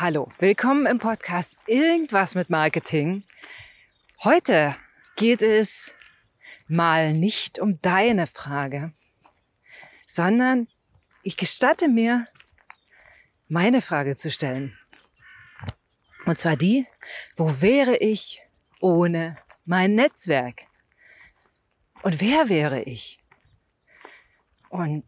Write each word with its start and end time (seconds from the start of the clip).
Hallo, 0.00 0.30
willkommen 0.38 0.86
im 0.86 1.00
Podcast 1.00 1.56
Irgendwas 1.66 2.36
mit 2.36 2.50
Marketing. 2.50 3.24
Heute 4.22 4.76
geht 5.16 5.42
es 5.42 5.92
mal 6.68 7.12
nicht 7.12 7.58
um 7.58 7.82
deine 7.82 8.28
Frage, 8.28 8.92
sondern 10.06 10.68
ich 11.24 11.36
gestatte 11.36 11.88
mir, 11.88 12.28
meine 13.48 13.82
Frage 13.82 14.14
zu 14.14 14.30
stellen. 14.30 14.78
Und 16.26 16.38
zwar 16.38 16.54
die, 16.54 16.86
wo 17.36 17.60
wäre 17.60 17.96
ich 17.96 18.40
ohne 18.78 19.34
mein 19.64 19.96
Netzwerk? 19.96 20.66
Und 22.02 22.20
wer 22.20 22.48
wäre 22.48 22.82
ich? 22.82 23.18
Und 24.68 25.02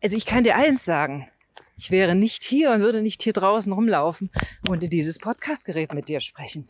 also 0.00 0.16
ich 0.16 0.26
kann 0.26 0.44
dir 0.44 0.54
eins 0.54 0.84
sagen, 0.84 1.28
ich 1.76 1.90
wäre 1.90 2.14
nicht 2.14 2.44
hier 2.44 2.70
und 2.72 2.80
würde 2.80 3.02
nicht 3.02 3.22
hier 3.22 3.32
draußen 3.32 3.72
rumlaufen 3.72 4.30
und 4.68 4.82
in 4.82 4.90
dieses 4.90 5.18
Podcastgerät 5.18 5.92
mit 5.92 6.08
dir 6.08 6.20
sprechen. 6.20 6.68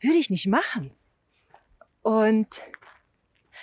Würde 0.00 0.18
ich 0.18 0.30
nicht 0.30 0.46
machen. 0.46 0.90
Und 2.02 2.48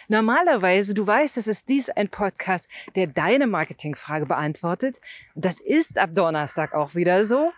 normalerweise, 0.08 0.94
du 0.94 1.06
weißt, 1.06 1.38
es 1.38 1.48
ist 1.48 1.68
dies 1.70 1.90
ein 1.90 2.10
Podcast, 2.10 2.70
der 2.96 3.08
deine 3.08 3.48
Marketingfrage 3.48 4.26
beantwortet. 4.26 5.00
Das 5.36 5.60
ist 5.60 5.98
ab 5.98 6.12
Donnerstag 6.14 6.74
auch 6.74 6.96
wieder 6.96 7.26
so. 7.26 7.52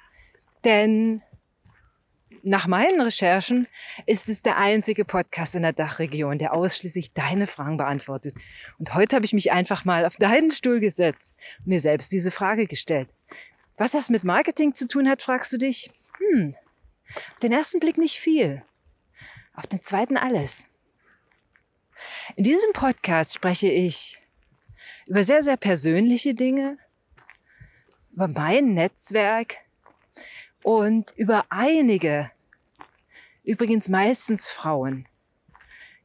Denn 0.65 1.21
nach 2.43 2.67
meinen 2.67 3.01
Recherchen 3.01 3.67
ist 4.05 4.29
es 4.29 4.41
der 4.41 4.57
einzige 4.57 5.05
Podcast 5.05 5.55
in 5.55 5.61
der 5.61 5.73
Dachregion, 5.73 6.37
der 6.37 6.55
ausschließlich 6.55 7.13
deine 7.13 7.47
Fragen 7.47 7.77
beantwortet. 7.77 8.33
Und 8.77 8.93
heute 8.93 9.15
habe 9.15 9.25
ich 9.25 9.33
mich 9.33 9.51
einfach 9.51 9.85
mal 9.85 10.05
auf 10.05 10.15
deinen 10.15 10.51
Stuhl 10.51 10.79
gesetzt 10.79 11.35
und 11.59 11.67
mir 11.67 11.79
selbst 11.79 12.11
diese 12.11 12.31
Frage 12.31 12.65
gestellt. 12.65 13.09
Was 13.79 13.91
das 13.91 14.09
mit 14.09 14.23
Marketing 14.23 14.75
zu 14.75 14.87
tun 14.87 15.09
hat, 15.09 15.23
fragst 15.23 15.51
du 15.51 15.57
dich? 15.57 15.89
Hm, 16.17 16.55
auf 17.15 17.39
den 17.41 17.51
ersten 17.51 17.79
Blick 17.79 17.97
nicht 17.97 18.19
viel. 18.19 18.61
Auf 19.55 19.65
den 19.65 19.81
zweiten 19.81 20.17
alles. 20.17 20.67
In 22.35 22.43
diesem 22.43 22.71
Podcast 22.73 23.33
spreche 23.33 23.69
ich 23.71 24.21
über 25.07 25.23
sehr, 25.23 25.41
sehr 25.41 25.57
persönliche 25.57 26.35
Dinge, 26.35 26.77
über 28.11 28.27
mein 28.27 28.75
Netzwerk, 28.75 29.57
und 30.63 31.13
über 31.15 31.45
einige, 31.49 32.31
übrigens 33.43 33.87
meistens 33.87 34.49
Frauen, 34.49 35.07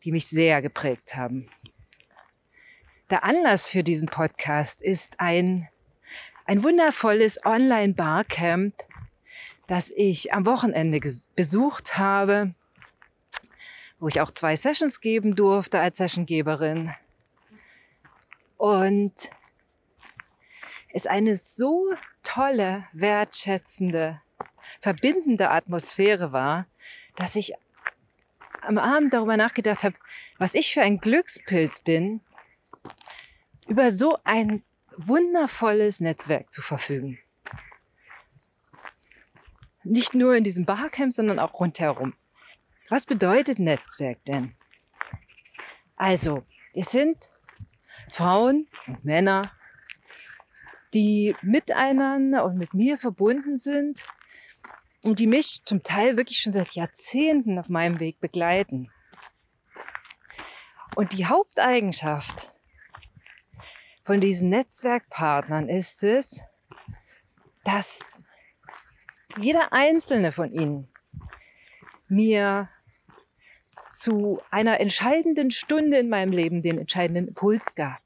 die 0.05 0.13
mich 0.13 0.27
sehr 0.27 0.63
geprägt 0.63 1.17
haben. 1.17 1.49
Der 3.11 3.25
Anlass 3.25 3.69
für 3.69 3.83
diesen 3.83 4.09
Podcast 4.09 4.81
ist 4.81 5.21
ein, 5.21 5.69
ein 6.45 6.63
wundervolles 6.63 7.45
Online-Barcamp, 7.45 8.75
das 9.67 9.91
ich 9.91 10.33
am 10.33 10.47
Wochenende 10.47 11.01
besucht 11.35 11.97
habe, 11.97 12.55
wo 13.99 14.09
ich 14.09 14.21
auch 14.21 14.31
zwei 14.31 14.57
Sessions 14.57 15.01
geben 15.01 15.37
durfte 15.37 15.81
als 15.81 15.97
Sessiongeberin. 15.97 16.93
Und 18.57 19.15
es 20.93 21.07
eine 21.07 21.37
so 21.37 21.95
tolle, 22.23 22.87
wertschätzende 22.93 24.21
verbindende 24.81 25.51
Atmosphäre 25.51 26.33
war, 26.33 26.67
dass 27.17 27.37
ich 27.37 27.55
am 28.61 28.79
Abend 28.79 29.15
darüber 29.15 29.37
nachgedacht 29.37 29.83
habe, 29.83 29.97
was 30.39 30.55
ich 30.55 30.75
für 30.75 30.83
ein 30.83 30.99
Glückspilz 30.99 31.81
bin, 31.81 32.21
über 33.67 33.91
so 33.91 34.19
ein 34.25 34.63
wundervolles 34.97 36.01
Netzwerk 36.01 36.53
zu 36.53 36.63
verfügen. 36.63 37.19
Nicht 39.83 40.15
nur 40.15 40.35
in 40.35 40.45
diesem 40.45 40.65
Barcamp, 40.65 41.13
sondern 41.13 41.39
auch 41.39 41.55
rundherum. 41.61 42.15
Was 42.89 43.07
bedeutet 43.07 43.59
Netzwerk 43.59 44.25
denn? 44.25 44.55
Also, 45.97 46.45
es 46.73 46.91
sind 46.91 47.29
Frauen 48.11 48.69
und 48.87 49.05
Männer, 49.05 49.53
die 50.95 51.35
miteinander 51.43 52.45
und 52.45 52.57
mit 52.57 52.73
mir 52.73 52.99
verbunden 52.99 53.57
sind 53.57 54.05
und 55.05 55.19
die 55.19 55.27
mich 55.27 55.63
zum 55.65 55.83
Teil 55.83 56.17
wirklich 56.17 56.41
schon 56.41 56.53
seit 56.53 56.73
Jahrzehnten 56.73 57.59
auf 57.59 57.69
meinem 57.69 58.01
Weg 58.01 58.21
begleiten. 58.21 58.91
Und 60.97 61.13
die 61.13 61.27
Haupteigenschaft 61.27 62.54
von 64.05 64.21
diesen 64.21 64.51
Netzwerkpartnern 64.51 65.69
ist 65.69 66.03
es, 66.03 66.43
dass 67.65 68.11
jeder 69.39 69.73
einzelne 69.73 70.31
von 70.31 70.53
ihnen 70.53 70.89
mir 72.09 72.69
zu 73.81 74.41
einer 74.51 74.79
entscheidenden 74.79 75.51
Stunde 75.51 75.99
in 75.99 76.09
meinem 76.09 76.33
Leben 76.33 76.63
den 76.63 76.79
entscheidenden 76.79 77.29
Impuls 77.29 77.75
gab. 77.75 78.01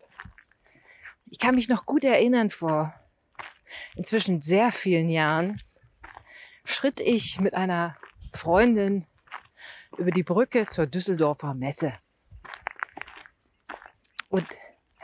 Ich 1.27 1.39
kann 1.39 1.57
mich 1.57 1.69
noch 1.69 1.85
gut 1.85 2.05
erinnern 2.05 2.51
vor 2.51 2.95
inzwischen 3.97 4.41
sehr 4.41 4.73
vielen 4.73 5.11
Jahren, 5.11 5.61
schritt 6.65 7.01
ich 7.01 7.41
mit 7.41 7.55
einer 7.55 7.97
Freundin 8.33 9.07
über 9.99 10.11
die 10.11 10.23
Brücke 10.23 10.67
zur 10.67 10.87
Düsseldorfer 10.87 11.55
Messe. 11.55 11.95
Und 14.31 14.47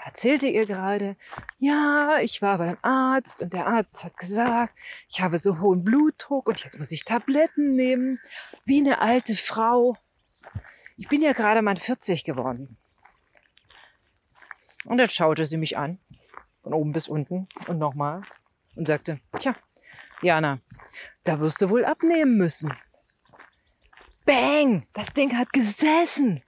erzählte 0.04 0.46
ihr 0.46 0.66
gerade, 0.66 1.16
ja, 1.58 2.18
ich 2.20 2.42
war 2.42 2.58
beim 2.58 2.76
Arzt 2.82 3.42
und 3.42 3.52
der 3.52 3.66
Arzt 3.66 4.04
hat 4.04 4.16
gesagt, 4.16 4.78
ich 5.08 5.20
habe 5.20 5.38
so 5.38 5.60
hohen 5.60 5.82
Blutdruck 5.82 6.46
und 6.48 6.62
jetzt 6.62 6.78
muss 6.78 6.92
ich 6.92 7.04
Tabletten 7.04 7.74
nehmen, 7.74 8.20
wie 8.64 8.80
eine 8.80 9.00
alte 9.00 9.34
Frau. 9.34 9.96
Ich 10.96 11.08
bin 11.08 11.22
ja 11.22 11.32
gerade 11.32 11.62
mal 11.62 11.76
40 11.76 12.24
geworden. 12.24 12.76
Und 14.84 14.98
dann 14.98 15.08
schaute 15.08 15.46
sie 15.46 15.56
mich 15.56 15.78
an, 15.78 15.98
von 16.62 16.74
oben 16.74 16.92
bis 16.92 17.08
unten 17.08 17.48
und 17.66 17.78
nochmal 17.78 18.22
und 18.76 18.86
sagte, 18.86 19.20
tja, 19.40 19.54
Jana, 20.20 20.60
da 21.24 21.40
wirst 21.40 21.62
du 21.62 21.70
wohl 21.70 21.84
abnehmen 21.84 22.36
müssen. 22.36 22.72
Bang! 24.26 24.86
Das 24.92 25.12
Ding 25.12 25.36
hat 25.36 25.52
gesessen. 25.52 26.42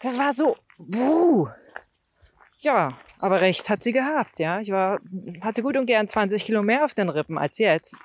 Das 0.00 0.18
war 0.18 0.32
so, 0.32 0.56
wuh. 0.78 1.48
Ja, 2.62 2.96
aber 3.18 3.40
recht 3.40 3.68
hat 3.68 3.82
sie 3.82 3.90
gehabt, 3.90 4.38
ja. 4.38 4.60
Ich 4.60 4.70
war, 4.70 5.00
hatte 5.40 5.62
gut 5.62 5.76
und 5.76 5.86
gern 5.86 6.06
20 6.06 6.44
Kilo 6.44 6.62
mehr 6.62 6.84
auf 6.84 6.94
den 6.94 7.08
Rippen 7.08 7.36
als 7.36 7.58
jetzt. 7.58 8.00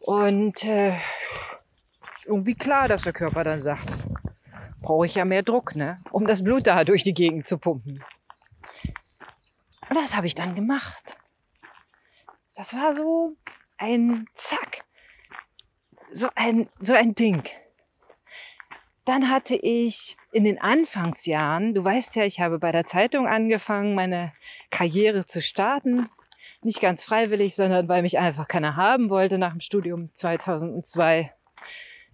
Und 0.00 0.64
äh, 0.64 0.94
irgendwie 2.26 2.54
klar, 2.54 2.88
dass 2.88 3.02
der 3.02 3.14
Körper 3.14 3.42
dann 3.42 3.58
sagt, 3.58 4.06
brauche 4.82 5.06
ich 5.06 5.14
ja 5.14 5.24
mehr 5.24 5.42
Druck, 5.42 5.74
ne, 5.76 5.98
um 6.10 6.26
das 6.26 6.44
Blut 6.44 6.66
da 6.66 6.84
durch 6.84 7.02
die 7.02 7.14
Gegend 7.14 7.46
zu 7.46 7.56
pumpen. 7.56 8.04
Und 9.88 9.96
das 9.96 10.14
habe 10.14 10.26
ich 10.26 10.34
dann 10.34 10.54
gemacht. 10.54 11.16
Das 12.54 12.74
war 12.74 12.92
so 12.92 13.34
ein 13.78 14.26
Zack. 14.34 14.84
So 16.12 16.28
ein, 16.34 16.68
so 16.80 16.92
ein 16.92 17.14
Ding. 17.14 17.44
Dann 19.06 19.30
hatte 19.30 19.56
ich 19.56 20.18
in 20.32 20.44
den 20.44 20.60
Anfangsjahren, 20.60 21.74
du 21.74 21.84
weißt 21.84 22.16
ja, 22.16 22.24
ich 22.24 22.40
habe 22.40 22.58
bei 22.58 22.72
der 22.72 22.84
Zeitung 22.84 23.26
angefangen, 23.26 23.94
meine 23.94 24.32
Karriere 24.70 25.24
zu 25.24 25.42
starten. 25.42 26.08
Nicht 26.62 26.80
ganz 26.80 27.04
freiwillig, 27.04 27.54
sondern 27.54 27.88
weil 27.88 28.02
mich 28.02 28.18
einfach 28.18 28.46
keiner 28.46 28.76
haben 28.76 29.10
wollte 29.10 29.38
nach 29.38 29.52
dem 29.52 29.60
Studium 29.60 30.10
2002 30.12 31.32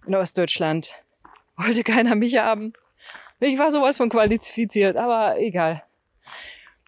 in 0.05 0.15
Ostdeutschland. 0.15 1.03
Wollte 1.57 1.83
keiner 1.83 2.15
mich 2.15 2.37
haben. 2.37 2.73
Ich 3.39 3.57
war 3.57 3.71
sowas 3.71 3.97
von 3.97 4.09
qualifiziert, 4.09 4.95
aber 4.95 5.39
egal. 5.39 5.83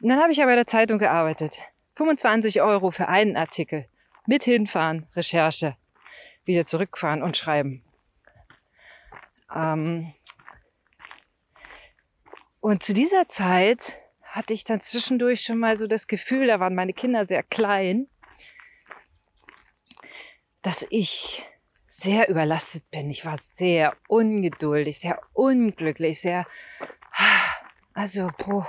Und 0.02 0.10
dann 0.10 0.20
habe 0.20 0.32
ich 0.32 0.38
ja 0.38 0.46
bei 0.46 0.56
der 0.56 0.68
Zeitung 0.68 1.00
gearbeitet. 1.00 1.60
25 1.96 2.62
Euro 2.62 2.92
für 2.92 3.08
einen 3.08 3.36
Artikel. 3.36 3.88
Mit 4.26 4.44
hinfahren, 4.44 5.08
Recherche, 5.16 5.76
wieder 6.46 6.66
zurückfahren 6.66 7.24
und 7.24 7.36
schreiben. 7.36 7.84
Ähm 9.54 10.14
und 12.60 12.84
zu 12.84 12.94
dieser 12.94 13.28
Zeit 13.28 14.02
hatte 14.24 14.54
ich 14.54 14.64
dann 14.64 14.82
zwischendurch 14.82 15.42
schon 15.42 15.58
mal 15.58 15.78
so 15.78 15.88
das 15.88 16.08
Gefühl, 16.08 16.48
da 16.48 16.60
waren 16.60 16.76
meine 16.76 16.94
Kinder 16.94 17.26
sehr 17.26 17.44
klein, 17.44 18.08
dass 20.62 20.86
ich 20.90 21.46
sehr 21.88 22.30
überlastet 22.30 22.90
bin. 22.92 23.10
Ich 23.10 23.26
war 23.26 23.38
sehr 23.38 23.96
ungeduldig, 24.08 25.00
sehr 25.00 25.20
unglücklich, 25.34 26.22
sehr, 26.22 26.46
also, 27.94 28.30
boah, 28.38 28.68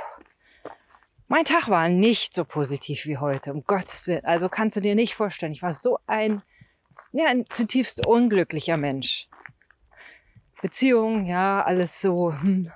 mein 1.29 1.45
Tag 1.45 1.69
war 1.69 1.89
nicht 1.89 2.35
so 2.35 2.45
positiv 2.45 3.07
wie 3.07 3.19
heute, 3.19 3.53
um 3.53 3.63
Gottes 3.65 4.09
Willen. 4.09 4.25
Also 4.25 4.49
kannst 4.49 4.77
du 4.77 4.81
dir 4.81 4.97
nicht 4.97 5.15
vorstellen. 5.15 5.53
Ich 5.53 5.63
war 5.63 5.71
so 5.71 5.99
ein, 6.07 6.43
ja, 7.13 7.27
ein 7.27 7.45
zutiefst 7.49 8.05
unglücklicher 8.05 8.77
Mensch. 8.77 9.29
Beziehung, 10.61 11.27
ja, 11.27 11.63
alles 11.63 12.01
so, 12.01 12.33
hm, 12.33 12.73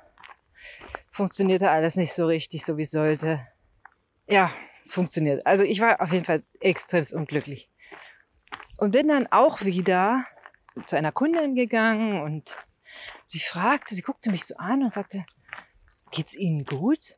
funktionierte 1.15 1.71
alles 1.71 1.95
nicht 1.95 2.13
so 2.13 2.27
richtig, 2.27 2.65
so 2.65 2.77
wie 2.77 2.83
es 2.83 2.91
sollte. 2.91 3.47
Ja, 4.27 4.53
funktioniert. 4.85 5.47
Also 5.47 5.65
ich 5.65 5.81
war 5.81 6.01
auf 6.01 6.13
jeden 6.13 6.25
Fall 6.25 6.43
extrem 6.59 7.05
unglücklich. 7.13 7.71
Und 8.79 8.91
bin 8.91 9.07
dann 9.07 9.29
auch 9.29 9.61
wieder 9.61 10.27
zu 10.87 10.97
einer 10.97 11.13
Kundin 11.13 11.55
gegangen 11.55 12.21
und 12.21 12.59
sie 13.25 13.39
fragte, 13.39 13.95
sie 13.95 14.03
guckte 14.03 14.33
mich 14.33 14.45
so 14.45 14.57
an 14.57 14.83
und 14.83 14.93
sagte, 14.93 15.25
geht's 16.11 16.35
Ihnen 16.35 16.65
gut? 16.65 17.17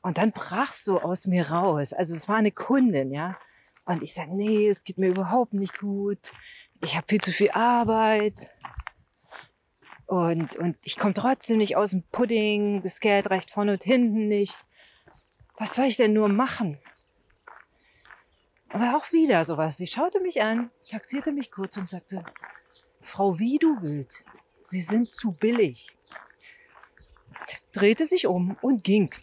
Und 0.00 0.16
dann 0.16 0.32
brach 0.32 0.72
so 0.72 1.02
aus 1.02 1.26
mir 1.26 1.50
raus. 1.50 1.92
Also 1.92 2.14
es 2.14 2.26
war 2.26 2.36
eine 2.36 2.52
Kundin, 2.52 3.12
ja. 3.12 3.36
Und 3.84 4.02
ich 4.02 4.14
sage, 4.14 4.34
nee, 4.34 4.66
es 4.66 4.84
geht 4.84 4.96
mir 4.96 5.08
überhaupt 5.08 5.52
nicht 5.52 5.78
gut. 5.78 6.32
Ich 6.82 6.96
habe 6.96 7.06
viel 7.06 7.20
zu 7.20 7.32
viel 7.32 7.50
Arbeit. 7.50 8.48
Und, 10.10 10.56
und 10.56 10.76
ich 10.82 10.98
komme 10.98 11.14
trotzdem 11.14 11.58
nicht 11.58 11.76
aus 11.76 11.90
dem 11.90 12.02
Pudding. 12.02 12.82
Das 12.82 12.98
Geld 12.98 13.30
reicht 13.30 13.52
vorne 13.52 13.74
und 13.74 13.84
hinten 13.84 14.26
nicht. 14.26 14.66
Was 15.56 15.76
soll 15.76 15.84
ich 15.84 15.96
denn 15.96 16.14
nur 16.14 16.28
machen? 16.28 16.80
Aber 18.70 18.96
auch 18.96 19.12
wieder 19.12 19.44
sowas. 19.44 19.76
Sie 19.76 19.86
schaute 19.86 20.20
mich 20.20 20.42
an, 20.42 20.72
taxierte 20.88 21.30
mich 21.30 21.52
kurz 21.52 21.76
und 21.76 21.86
sagte, 21.86 22.24
Frau 23.02 23.38
wie 23.38 23.58
du 23.58 23.80
willst, 23.82 24.24
Sie 24.64 24.80
sind 24.80 25.08
zu 25.08 25.30
billig. 25.30 25.96
Drehte 27.70 28.04
sich 28.04 28.26
um 28.26 28.58
und 28.62 28.82
ging. 28.82 29.14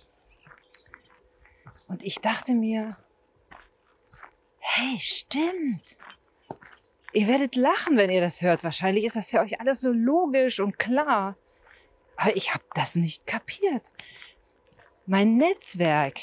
Und 1.89 2.01
ich 2.01 2.19
dachte 2.19 2.53
mir, 2.53 2.95
hey, 4.59 4.97
stimmt. 4.99 5.97
Ihr 7.17 7.27
werdet 7.27 7.55
lachen, 7.55 7.97
wenn 7.97 8.11
ihr 8.11 8.21
das 8.21 8.43
hört. 8.43 8.63
Wahrscheinlich 8.63 9.03
ist 9.03 9.15
das 9.15 9.31
für 9.31 9.39
euch 9.39 9.59
alles 9.59 9.81
so 9.81 9.91
logisch 9.91 10.59
und 10.59 10.77
klar. 10.77 11.35
Aber 12.15 12.37
ich 12.37 12.53
habe 12.53 12.63
das 12.75 12.95
nicht 12.95 13.25
kapiert. 13.25 13.81
Mein 15.07 15.35
Netzwerk. 15.35 16.19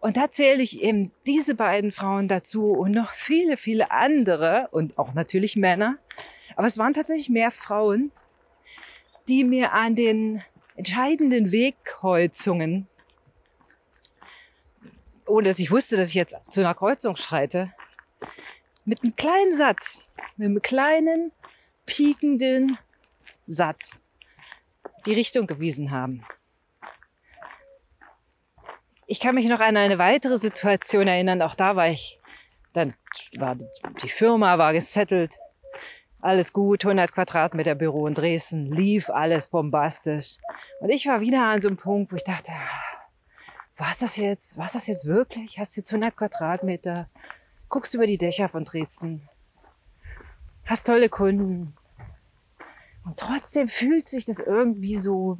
Und 0.00 0.18
da 0.18 0.30
zähle 0.30 0.62
ich 0.62 0.82
eben 0.82 1.12
diese 1.24 1.54
beiden 1.54 1.92
Frauen 1.92 2.28
dazu 2.28 2.72
und 2.72 2.90
noch 2.90 3.12
viele, 3.12 3.56
viele 3.56 3.90
andere 3.90 4.68
und 4.70 4.98
auch 4.98 5.14
natürlich 5.14 5.56
Männer. 5.56 5.96
Aber 6.54 6.66
es 6.66 6.76
waren 6.76 6.92
tatsächlich 6.92 7.30
mehr 7.30 7.50
Frauen, 7.50 8.12
die 9.28 9.44
mir 9.44 9.72
an 9.72 9.94
den 9.94 10.42
entscheidenden 10.76 11.52
Wegkreuzungen 11.52 12.86
ohne 15.28 15.48
dass 15.48 15.58
ich 15.58 15.70
wusste, 15.70 15.96
dass 15.96 16.08
ich 16.08 16.14
jetzt 16.14 16.36
zu 16.48 16.60
einer 16.60 16.74
Kreuzung 16.74 17.16
schreite, 17.16 17.72
mit 18.88 19.02
einem 19.02 19.14
kleinen 19.16 19.54
Satz, 19.54 20.06
mit 20.38 20.46
einem 20.46 20.62
kleinen, 20.62 21.30
piekenden 21.84 22.78
Satz 23.46 24.00
die 25.04 25.12
Richtung 25.12 25.46
gewiesen 25.46 25.90
haben. 25.90 26.24
Ich 29.06 29.20
kann 29.20 29.34
mich 29.34 29.44
noch 29.46 29.60
an 29.60 29.76
eine 29.76 29.98
weitere 29.98 30.38
Situation 30.38 31.06
erinnern, 31.06 31.42
auch 31.42 31.54
da 31.54 31.76
war 31.76 31.88
ich, 31.88 32.18
dann 32.72 32.94
war 33.36 33.56
die 34.02 34.08
Firma 34.08 34.56
war 34.56 34.72
gesettelt, 34.72 35.36
alles 36.22 36.54
gut, 36.54 36.82
100 36.82 37.12
Quadratmeter 37.12 37.74
Büro 37.74 38.06
in 38.06 38.14
Dresden, 38.14 38.72
lief 38.72 39.10
alles 39.10 39.48
bombastisch. 39.48 40.38
Und 40.80 40.88
ich 40.88 41.06
war 41.06 41.20
wieder 41.20 41.46
an 41.46 41.60
so 41.60 41.68
einem 41.68 41.76
Punkt, 41.76 42.10
wo 42.10 42.16
ich 42.16 42.24
dachte, 42.24 42.52
was 43.76 43.98
das 43.98 44.16
jetzt? 44.16 44.56
Was 44.56 44.72
das 44.72 44.86
jetzt 44.86 45.04
wirklich? 45.04 45.58
Hast 45.58 45.76
jetzt 45.76 45.92
100 45.92 46.16
Quadratmeter, 46.16 47.08
guckst 47.68 47.94
über 47.94 48.06
die 48.06 48.18
Dächer 48.18 48.48
von 48.48 48.64
Dresden, 48.64 49.28
hast 50.64 50.86
tolle 50.86 51.08
Kunden. 51.08 51.74
Und 53.04 53.18
trotzdem 53.18 53.68
fühlt 53.68 54.08
sich 54.08 54.24
das 54.24 54.38
irgendwie 54.38 54.96
so, 54.96 55.38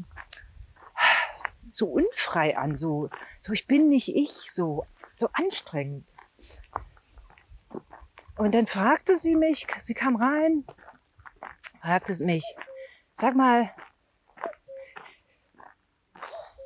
so 1.70 1.86
unfrei 1.86 2.56
an, 2.56 2.76
so, 2.76 3.10
so 3.40 3.52
ich 3.52 3.66
bin 3.66 3.88
nicht 3.88 4.14
ich, 4.14 4.30
so, 4.30 4.86
so 5.16 5.28
anstrengend. 5.32 6.06
Und 8.36 8.54
dann 8.54 8.66
fragte 8.66 9.16
sie 9.16 9.34
mich, 9.34 9.66
sie 9.78 9.94
kam 9.94 10.16
rein, 10.16 10.64
fragte 11.80 12.14
sie 12.14 12.24
mich, 12.24 12.44
sag 13.12 13.34
mal, 13.34 13.74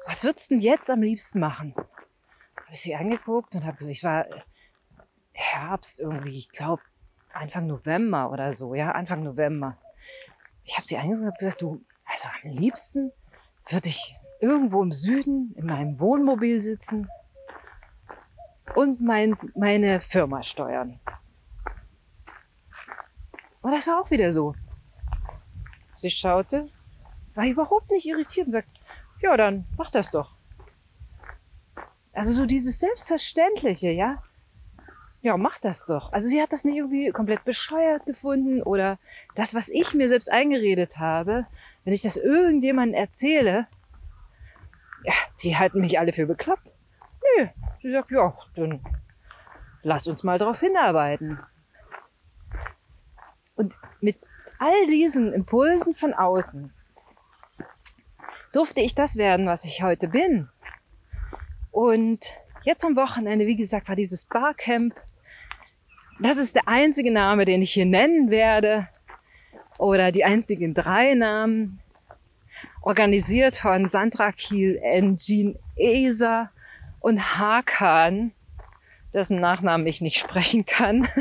was 0.06 0.24
würdest 0.24 0.50
du 0.50 0.54
denn 0.54 0.62
jetzt 0.62 0.90
am 0.90 1.02
liebsten 1.02 1.40
machen? 1.40 1.74
Habe 1.76 2.72
ich 2.72 2.82
sie 2.82 2.94
angeguckt 2.94 3.54
und 3.54 3.64
habe 3.64 3.76
gesagt, 3.76 3.96
ich 3.96 4.04
war 4.04 4.26
Herbst 5.54 6.00
irgendwie, 6.00 6.38
ich 6.38 6.50
glaube 6.50 6.82
Anfang 7.32 7.66
November 7.66 8.30
oder 8.30 8.52
so, 8.52 8.74
ja, 8.74 8.92
Anfang 8.92 9.22
November. 9.22 9.78
Ich 10.64 10.76
habe 10.76 10.86
sie 10.86 10.96
angeguckt 10.96 11.22
und 11.22 11.26
habe 11.28 11.38
gesagt, 11.38 11.62
du, 11.62 11.84
also 12.04 12.28
am 12.42 12.50
liebsten 12.50 13.12
würde 13.68 13.88
ich 13.88 14.16
irgendwo 14.40 14.82
im 14.82 14.92
Süden 14.92 15.54
in 15.56 15.66
meinem 15.66 15.98
Wohnmobil 15.98 16.60
sitzen 16.60 17.08
und 18.74 19.00
mein, 19.00 19.36
meine 19.54 20.00
Firma 20.00 20.42
steuern. 20.42 21.00
Und 23.60 23.72
das 23.72 23.86
war 23.86 24.00
auch 24.00 24.10
wieder 24.10 24.32
so. 24.32 24.54
Sie 25.92 26.10
schaute, 26.10 26.68
war 27.34 27.46
überhaupt 27.46 27.90
nicht 27.90 28.06
irritiert 28.06 28.46
und 28.46 28.52
sagt, 28.52 28.68
ja, 29.20 29.36
dann 29.36 29.66
mach 29.76 29.90
das 29.90 30.10
doch. 30.10 30.36
Also 32.12 32.32
so 32.32 32.44
dieses 32.44 32.80
Selbstverständliche, 32.80 33.90
ja. 33.90 34.22
Ja, 35.22 35.36
mach 35.36 35.58
das 35.58 35.86
doch. 35.86 36.12
Also 36.12 36.26
sie 36.26 36.42
hat 36.42 36.52
das 36.52 36.64
nicht 36.64 36.76
irgendwie 36.76 37.10
komplett 37.10 37.44
bescheuert 37.44 38.04
gefunden 38.06 38.60
oder 38.60 38.98
das, 39.36 39.54
was 39.54 39.68
ich 39.68 39.94
mir 39.94 40.08
selbst 40.08 40.30
eingeredet 40.30 40.98
habe, 40.98 41.46
wenn 41.84 41.94
ich 41.94 42.02
das 42.02 42.16
irgendjemandem 42.16 43.00
erzähle, 43.00 43.68
ja, 45.04 45.14
die 45.42 45.56
halten 45.56 45.80
mich 45.80 45.98
alle 46.00 46.12
für 46.12 46.26
bekloppt. 46.26 46.74
Nö, 47.38 47.46
sie 47.82 47.90
sagt, 47.90 48.10
ja, 48.10 48.36
dann 48.56 48.80
lass 49.82 50.08
uns 50.08 50.24
mal 50.24 50.38
drauf 50.38 50.58
hinarbeiten. 50.58 51.38
Und 53.54 53.76
mit 54.00 54.18
all 54.58 54.86
diesen 54.88 55.32
Impulsen 55.32 55.94
von 55.94 56.14
außen 56.14 56.72
durfte 58.52 58.80
ich 58.80 58.96
das 58.96 59.16
werden, 59.16 59.46
was 59.46 59.64
ich 59.64 59.84
heute 59.84 60.08
bin. 60.08 60.48
Und 61.70 62.36
jetzt 62.64 62.84
am 62.84 62.96
Wochenende, 62.96 63.46
wie 63.46 63.56
gesagt, 63.56 63.88
war 63.88 63.96
dieses 63.96 64.24
Barcamp. 64.24 65.00
Das 66.22 66.36
ist 66.36 66.54
der 66.54 66.68
einzige 66.68 67.10
Name, 67.10 67.44
den 67.44 67.62
ich 67.62 67.72
hier 67.72 67.84
nennen 67.84 68.30
werde. 68.30 68.88
Oder 69.76 70.12
die 70.12 70.24
einzigen 70.24 70.72
drei 70.72 71.14
Namen. 71.14 71.80
Organisiert 72.80 73.56
von 73.56 73.88
Sandra 73.88 74.30
Kiel, 74.30 74.78
Engin 74.82 75.58
Esa 75.76 76.50
und 77.00 77.38
Hakan, 77.38 78.32
dessen 79.12 79.40
Nachnamen 79.40 79.86
ich 79.86 80.00
nicht 80.00 80.18
sprechen 80.18 80.64
kann. 80.64 81.08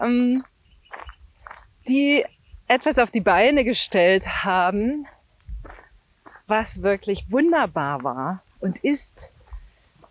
Ähm, 0.00 0.42
die 1.86 2.24
etwas 2.66 2.98
auf 2.98 3.10
die 3.10 3.20
Beine 3.20 3.62
gestellt 3.62 4.42
haben, 4.42 5.06
was 6.46 6.82
wirklich 6.82 7.30
wunderbar 7.30 8.02
war 8.02 8.42
und 8.60 8.78
ist, 8.78 9.34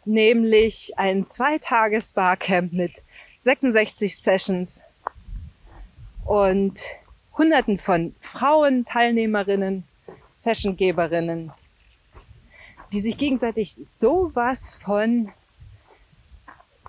nämlich 0.05 0.93
ein 0.97 1.27
Zweitages-Barcamp 1.27 2.73
mit 2.73 3.03
66 3.41 4.21
Sessions 4.21 4.83
und 6.25 6.79
Hunderten 7.35 7.79
von 7.79 8.13
Frauen, 8.21 8.85
Teilnehmerinnen, 8.85 9.83
Sessiongeberinnen, 10.37 11.51
die 12.93 12.99
sich 12.99 13.17
gegenseitig 13.17 13.73
sowas 13.73 14.75
von, 14.75 15.31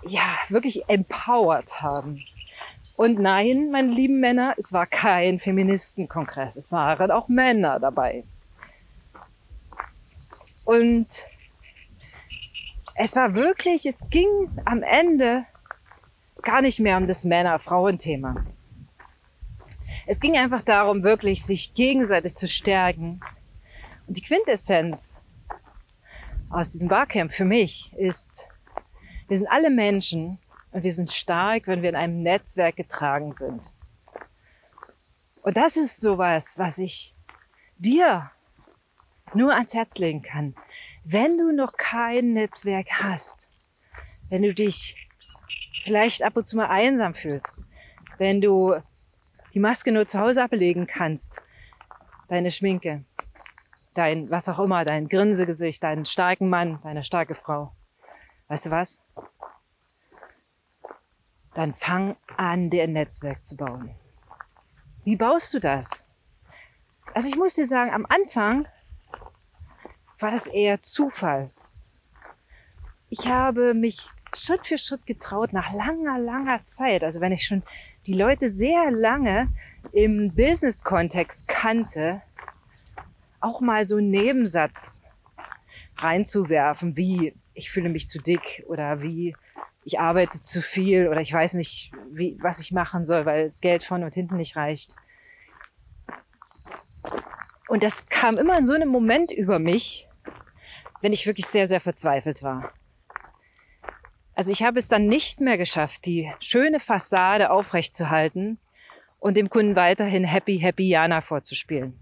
ja, 0.03 0.37
wirklich 0.49 0.87
empowered 0.87 1.81
haben. 1.81 2.23
Und 2.97 3.17
nein, 3.17 3.71
meine 3.71 3.91
lieben 3.91 4.19
Männer, 4.19 4.53
es 4.55 4.73
war 4.73 4.85
kein 4.85 5.39
Feministenkongress. 5.39 6.55
Es 6.55 6.71
waren 6.71 7.09
auch 7.09 7.29
Männer 7.29 7.79
dabei. 7.79 8.25
Und 10.65 11.07
es 12.93 13.15
war 13.15 13.33
wirklich, 13.33 13.87
es 13.87 14.07
ging 14.11 14.51
am 14.65 14.83
Ende 14.83 15.47
gar 16.43 16.61
nicht 16.61 16.79
mehr 16.79 16.97
um 16.97 17.07
das 17.07 17.25
Männer-Frauen-Thema. 17.25 18.45
Es 20.05 20.19
ging 20.19 20.37
einfach 20.37 20.61
darum, 20.61 21.03
wirklich 21.03 21.43
sich 21.43 21.73
gegenseitig 21.73 22.35
zu 22.35 22.47
stärken. 22.47 23.21
Und 24.07 24.17
die 24.17 24.21
Quintessenz 24.21 25.23
aus 26.49 26.71
diesem 26.71 26.89
Barcamp 26.89 27.33
für 27.33 27.45
mich 27.45 27.93
ist, 27.97 28.47
wir 29.27 29.37
sind 29.37 29.47
alle 29.47 29.69
Menschen 29.69 30.37
und 30.73 30.83
wir 30.83 30.91
sind 30.91 31.09
stark, 31.09 31.67
wenn 31.67 31.81
wir 31.81 31.89
in 31.89 31.95
einem 31.95 32.21
Netzwerk 32.21 32.75
getragen 32.75 33.31
sind. 33.31 33.71
Und 35.41 35.57
das 35.57 35.77
ist 35.77 36.01
sowas, 36.01 36.57
was 36.57 36.77
ich 36.77 37.15
dir 37.77 38.31
nur 39.33 39.53
ans 39.53 39.73
Herz 39.73 39.97
legen 39.97 40.21
kann. 40.21 40.55
Wenn 41.03 41.37
du 41.37 41.51
noch 41.51 41.75
kein 41.75 42.33
Netzwerk 42.33 42.87
hast, 43.01 43.49
wenn 44.29 44.43
du 44.43 44.53
dich 44.53 45.02
vielleicht 45.83 46.23
ab 46.23 46.35
und 46.37 46.45
zu 46.45 46.57
mal 46.57 46.67
einsam 46.67 47.13
fühlst, 47.13 47.63
wenn 48.17 48.41
du 48.41 48.75
die 49.53 49.59
Maske 49.59 49.91
nur 49.91 50.07
zu 50.07 50.19
Hause 50.19 50.43
ablegen 50.43 50.87
kannst, 50.87 51.41
deine 52.27 52.49
Schminke, 52.49 53.03
dein, 53.93 54.29
was 54.31 54.49
auch 54.49 54.59
immer, 54.59 54.85
dein 54.85 55.07
Grinsegesicht, 55.07 55.83
deinen 55.83 56.05
starken 56.05 56.49
Mann, 56.49 56.79
deine 56.83 57.03
starke 57.03 57.35
Frau. 57.35 57.73
Weißt 58.47 58.65
du 58.65 58.71
was? 58.71 58.99
dann 61.53 61.73
fang 61.73 62.17
an, 62.37 62.69
dir 62.69 62.83
ein 62.83 62.93
Netzwerk 62.93 63.43
zu 63.45 63.55
bauen. 63.55 63.95
Wie 65.03 65.15
baust 65.15 65.53
du 65.53 65.59
das? 65.59 66.07
Also 67.13 67.27
ich 67.27 67.35
muss 67.35 67.53
dir 67.53 67.67
sagen, 67.67 67.91
am 67.91 68.05
Anfang 68.07 68.67
war 70.19 70.31
das 70.31 70.47
eher 70.47 70.81
Zufall. 70.81 71.51
Ich 73.15 73.27
habe 73.27 73.75
mich 73.75 73.99
Schritt 74.33 74.65
für 74.65 74.79
Schritt 74.79 75.05
getraut 75.05 75.53
nach 75.53 75.71
langer, 75.71 76.17
langer 76.17 76.65
Zeit. 76.65 77.03
Also 77.03 77.21
wenn 77.21 77.31
ich 77.31 77.45
schon 77.45 77.61
die 78.07 78.15
Leute 78.15 78.49
sehr 78.49 78.89
lange 78.89 79.49
im 79.91 80.33
Business-Kontext 80.35 81.47
kannte, 81.47 82.23
auch 83.39 83.61
mal 83.61 83.85
so 83.85 83.97
einen 83.97 84.09
Nebensatz 84.09 85.03
reinzuwerfen, 85.97 86.97
wie 86.97 87.35
ich 87.53 87.69
fühle 87.69 87.89
mich 87.89 88.09
zu 88.09 88.17
dick 88.17 88.63
oder 88.67 89.03
wie 89.03 89.35
ich 89.85 89.99
arbeite 89.99 90.41
zu 90.41 90.59
viel 90.59 91.07
oder 91.07 91.21
ich 91.21 91.31
weiß 91.31 91.53
nicht, 91.53 91.91
wie, 92.09 92.35
was 92.41 92.57
ich 92.57 92.71
machen 92.71 93.05
soll, 93.05 93.27
weil 93.27 93.43
das 93.43 93.61
Geld 93.61 93.83
vorne 93.83 94.05
und 94.05 94.15
hinten 94.15 94.37
nicht 94.37 94.55
reicht. 94.55 94.95
Und 97.67 97.83
das 97.83 98.07
kam 98.07 98.37
immer 98.37 98.57
in 98.57 98.65
so 98.65 98.73
einem 98.73 98.89
Moment 98.89 99.31
über 99.31 99.59
mich, 99.59 100.09
wenn 101.01 101.13
ich 101.13 101.27
wirklich 101.27 101.45
sehr, 101.45 101.67
sehr 101.67 101.79
verzweifelt 101.79 102.41
war. 102.41 102.73
Also 104.35 104.51
ich 104.51 104.63
habe 104.63 104.79
es 104.79 104.87
dann 104.87 105.05
nicht 105.05 105.41
mehr 105.41 105.57
geschafft, 105.57 106.05
die 106.05 106.31
schöne 106.39 106.79
Fassade 106.79 107.51
aufrechtzuhalten 107.51 108.59
und 109.19 109.37
dem 109.37 109.49
Kunden 109.49 109.75
weiterhin 109.75 110.23
Happy, 110.23 110.59
Happy 110.59 110.89
Jana 110.89 111.21
vorzuspielen. 111.21 111.99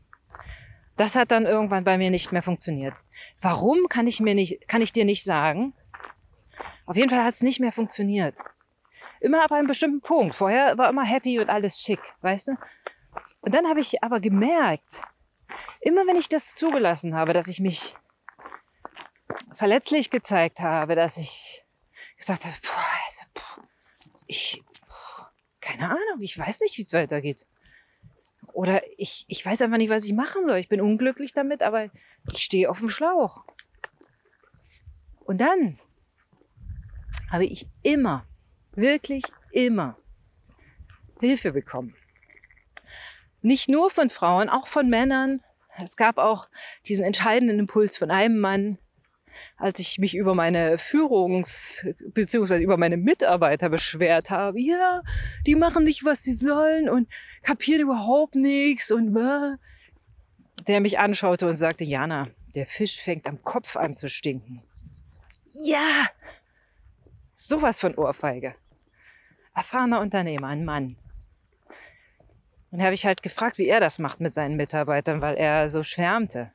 Das 0.96 1.16
hat 1.16 1.32
dann 1.32 1.46
irgendwann 1.46 1.84
bei 1.84 1.98
mir 1.98 2.10
nicht 2.10 2.32
mehr 2.32 2.42
funktioniert. 2.42 2.94
Warum 3.42 3.88
kann 3.90 4.08
ich 4.08 4.20
mir 4.20 4.36
nicht, 4.36 4.68
kann 4.68 4.82
ich 4.82 4.94
dir 4.94 5.06
nicht 5.06 5.24
sagen. 5.24 5.74
Auf 6.86 6.96
jeden 6.96 7.10
Fall 7.10 7.24
hat 7.24 7.34
es 7.34 7.42
nicht 7.42 7.60
mehr 7.60 7.72
funktioniert. 7.72 8.38
Immer 9.20 9.44
ab 9.44 9.52
einem 9.52 9.68
bestimmten 9.68 10.02
Punkt. 10.02 10.36
Vorher 10.36 10.78
war 10.78 10.90
immer 10.90 11.06
happy 11.06 11.40
und 11.40 11.50
alles 11.50 11.80
schick, 11.82 12.00
weißt 12.22 12.50
du? 12.50 12.52
Und 13.42 13.54
dann 13.54 13.68
habe 13.68 13.80
ich 13.80 14.04
aber 14.04 14.20
gemerkt, 14.20 15.02
immer 15.80 16.06
wenn 16.08 16.16
ich 16.16 16.30
das 16.30 16.56
zugelassen 16.56 17.16
habe, 17.16 17.34
dass 17.34 17.48
ich 17.48 17.60
mich 17.60 17.96
verletzlich 19.56 20.10
gezeigt 20.10 20.60
habe, 20.60 20.96
dass 20.96 21.18
ich 21.18 21.66
gesagt 22.22 22.46
habe, 22.46 22.56
boah, 22.62 22.86
also, 23.06 23.26
boah, 23.34 23.68
ich, 24.28 24.64
boah, 24.88 25.32
keine 25.60 25.90
Ahnung, 25.90 26.22
ich 26.22 26.38
weiß 26.38 26.62
nicht, 26.62 26.78
wie 26.78 26.84
es 26.84 26.94
weitergeht. 26.94 27.48
Oder 28.54 28.82
ich, 28.98 29.26
ich 29.28 29.46
weiß 29.46 29.62
einfach 29.62 29.78
nicht, 29.78 29.90
was 29.90 30.06
ich 30.06 30.14
machen 30.14 30.46
soll. 30.46 30.58
Ich 30.58 30.70
bin 30.70 30.82
unglücklich 30.82 31.34
damit, 31.34 31.64
aber 31.64 31.90
ich 32.32 32.40
stehe 32.40 32.70
auf 32.70 32.80
dem 32.80 32.90
Schlauch. 32.90 33.44
Und 35.22 35.40
dann 35.40 35.80
habe 37.30 37.46
ich 37.46 37.68
immer, 37.82 38.26
wirklich 38.74 39.24
immer 39.52 39.98
Hilfe 41.20 41.52
bekommen. 41.52 41.96
Nicht 43.42 43.70
nur 43.70 43.90
von 43.90 44.10
Frauen, 44.10 44.50
auch 44.50 44.68
von 44.68 44.90
Männern. 44.90 45.42
Es 45.78 45.96
gab 45.96 46.18
auch 46.18 46.50
diesen 46.86 47.06
entscheidenden 47.06 47.60
Impuls 47.60 47.98
von 47.98 48.12
einem 48.12 48.40
Mann, 48.40 48.78
als 49.58 49.80
ich 49.80 49.98
mich 50.00 50.16
über 50.16 50.36
meine 50.36 50.78
Führungs- 50.78 51.86
bzw. 52.14 52.64
über 52.64 52.78
meine 52.78 52.98
Mitarbeiter 52.98 53.70
beschwert 53.70 54.30
habe. 54.30 54.60
Ja, 54.60 55.02
die 55.46 55.56
machen 55.56 55.84
nicht, 55.84 56.06
was 56.06 56.24
sie 56.24 56.34
sollen 56.34 56.90
und 56.90 57.08
kapieren 57.42 57.82
überhaupt 57.82 58.36
nichts 58.36 58.92
und 58.92 59.16
äh, 59.16 59.58
der 60.68 60.80
mich 60.82 61.00
anschaute 61.00 61.48
und 61.48 61.56
sagte, 61.56 61.84
Jana, 61.84 62.30
der 62.56 62.66
Fisch 62.66 63.00
fängt 63.00 63.28
am 63.28 63.44
Kopf 63.44 63.76
an 63.76 63.94
zu 63.94 64.10
stinken. 64.10 64.62
Ja, 65.54 66.08
sowas 67.36 67.80
von 67.80 67.96
Ohrfeige. 67.96 68.56
Erfahrener 69.54 70.00
Unternehmer, 70.00 70.48
ein 70.48 70.64
Mann. 70.64 70.96
Und 72.72 72.82
habe 72.82 72.94
ich 72.94 73.06
halt 73.06 73.22
gefragt, 73.22 73.58
wie 73.58 73.68
er 73.68 73.82
das 73.82 74.00
macht 74.00 74.22
mit 74.22 74.34
seinen 74.34 74.56
Mitarbeitern, 74.56 75.22
weil 75.22 75.36
er 75.36 75.68
so 75.68 75.84
schwärmte. 75.84 76.52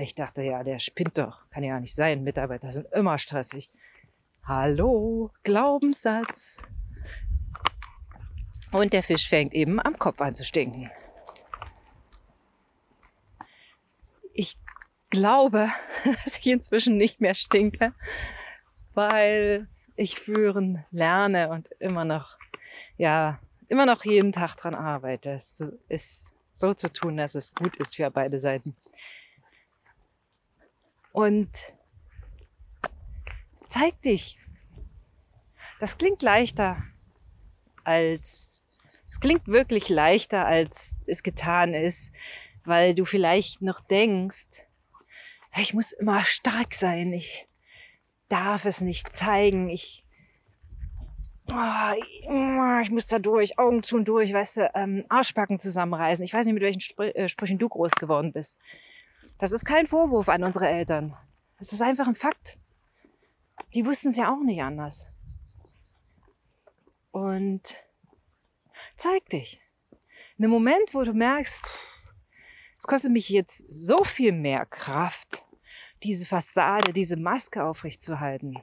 Ich 0.00 0.14
dachte, 0.14 0.42
ja, 0.44 0.62
der 0.62 0.78
spinnt 0.78 1.18
doch. 1.18 1.50
Kann 1.50 1.64
ja 1.64 1.80
nicht 1.80 1.94
sein. 1.94 2.22
Mitarbeiter 2.22 2.70
sind 2.70 2.86
immer 2.92 3.18
stressig. 3.18 3.68
Hallo, 4.44 5.32
Glaubenssatz. 5.42 6.62
Und 8.70 8.92
der 8.92 9.02
Fisch 9.02 9.28
fängt 9.28 9.54
eben 9.54 9.80
am 9.80 9.98
Kopf 9.98 10.20
an 10.20 10.34
zu 10.34 10.44
stinken. 10.44 10.90
Ich 14.34 14.56
glaube, 15.10 15.68
dass 16.24 16.38
ich 16.38 16.46
inzwischen 16.46 16.96
nicht 16.96 17.20
mehr 17.20 17.34
stinke, 17.34 17.92
weil 18.94 19.66
ich 19.96 20.14
führen 20.14 20.84
lerne 20.92 21.50
und 21.50 21.70
immer 21.80 22.04
noch, 22.04 22.38
ja, 22.98 23.40
immer 23.66 23.84
noch 23.84 24.04
jeden 24.04 24.30
Tag 24.30 24.54
dran 24.54 24.76
arbeite. 24.76 25.32
Es 25.32 25.60
ist 25.88 26.30
so 26.52 26.72
zu 26.72 26.92
tun, 26.92 27.16
dass 27.16 27.34
es 27.34 27.52
gut 27.52 27.76
ist 27.76 27.96
für 27.96 28.08
beide 28.12 28.38
Seiten. 28.38 28.76
Und 31.18 31.74
zeig 33.66 34.00
dich. 34.02 34.38
Das 35.80 35.98
klingt 35.98 36.22
leichter 36.22 36.80
als, 37.82 38.54
es 39.10 39.18
klingt 39.18 39.48
wirklich 39.48 39.88
leichter, 39.88 40.46
als 40.46 41.02
es 41.08 41.24
getan 41.24 41.74
ist, 41.74 42.12
weil 42.64 42.94
du 42.94 43.04
vielleicht 43.04 43.62
noch 43.62 43.80
denkst, 43.80 44.64
ich 45.56 45.74
muss 45.74 45.90
immer 45.90 46.20
stark 46.24 46.72
sein, 46.72 47.12
ich 47.12 47.48
darf 48.28 48.64
es 48.64 48.80
nicht 48.80 49.12
zeigen, 49.12 49.68
ich, 49.70 50.04
ich 51.48 52.90
muss 52.92 53.08
da 53.08 53.18
durch, 53.18 53.58
Augen 53.58 53.82
zu 53.82 53.96
und 53.96 54.06
durch, 54.06 54.32
weißt 54.32 54.58
du, 54.58 54.70
ähm, 54.76 55.04
Arschbacken 55.08 55.58
zusammenreißen. 55.58 56.24
Ich 56.24 56.32
weiß 56.32 56.46
nicht, 56.46 56.54
mit 56.54 56.62
welchen 56.62 56.80
Spr 56.80 57.12
äh, 57.16 57.28
Sprüchen 57.28 57.58
du 57.58 57.68
groß 57.68 57.90
geworden 57.96 58.32
bist. 58.32 58.56
Das 59.38 59.52
ist 59.52 59.64
kein 59.64 59.86
Vorwurf 59.86 60.28
an 60.28 60.42
unsere 60.42 60.68
Eltern. 60.68 61.16
Es 61.58 61.72
ist 61.72 61.80
einfach 61.80 62.08
ein 62.08 62.16
Fakt. 62.16 62.58
Die 63.74 63.86
wussten 63.86 64.08
es 64.08 64.16
ja 64.16 64.32
auch 64.32 64.42
nicht 64.42 64.62
anders. 64.62 65.06
Und 67.12 67.76
zeig 68.96 69.28
dich. 69.28 69.60
In 70.36 70.44
einem 70.44 70.52
Moment, 70.52 70.92
wo 70.92 71.02
du 71.02 71.12
merkst, 71.12 71.62
es 72.78 72.86
kostet 72.86 73.12
mich 73.12 73.28
jetzt 73.28 73.64
so 73.70 74.04
viel 74.04 74.32
mehr 74.32 74.66
Kraft, 74.66 75.44
diese 76.02 76.26
Fassade, 76.26 76.92
diese 76.92 77.16
Maske 77.16 77.64
aufrechtzuerhalten. 77.64 78.58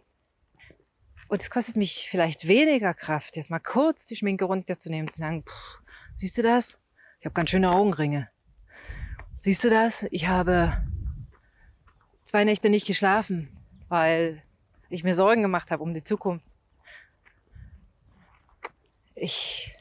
Und 1.27 1.41
es 1.41 1.49
kostet 1.49 1.75
mich 1.75 2.07
vielleicht 2.09 2.47
weniger 2.47 2.93
Kraft, 2.93 3.35
jetzt 3.35 3.49
mal 3.49 3.59
kurz 3.59 4.05
die 4.05 4.15
Schminke 4.15 4.45
runterzunehmen, 4.45 5.09
zu 5.09 5.19
sagen, 5.19 5.43
siehst 6.15 6.37
du 6.37 6.43
das? 6.43 6.77
Ich 7.19 7.25
habe 7.25 7.33
ganz 7.33 7.49
schöne 7.49 7.71
Augenringe. 7.71 8.29
Siehst 9.45 9.63
du 9.63 9.69
das? 9.69 10.07
Ich 10.09 10.25
habe 10.25 10.75
zwei 12.23 12.45
Nächte 12.45 12.71
nicht 12.71 12.87
geschlafen, 12.87 13.47
weil 13.89 14.41
ich 14.89 15.03
mir 15.03 15.13
Sorgen 15.13 15.43
gemacht 15.43 15.69
habe 15.69 15.83
um 15.83 15.93
die 15.93 16.03
Zukunft. 16.03 16.43
Ich 19.13 19.77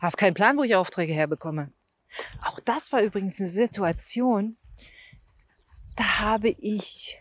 habe 0.00 0.16
keinen 0.16 0.32
Plan, 0.32 0.56
wo 0.56 0.62
ich 0.62 0.76
Aufträge 0.76 1.12
herbekomme. 1.12 1.70
Auch 2.40 2.58
das 2.60 2.90
war 2.90 3.02
übrigens 3.02 3.38
eine 3.38 3.50
Situation, 3.50 4.56
da 5.96 6.20
habe 6.20 6.48
ich 6.48 7.18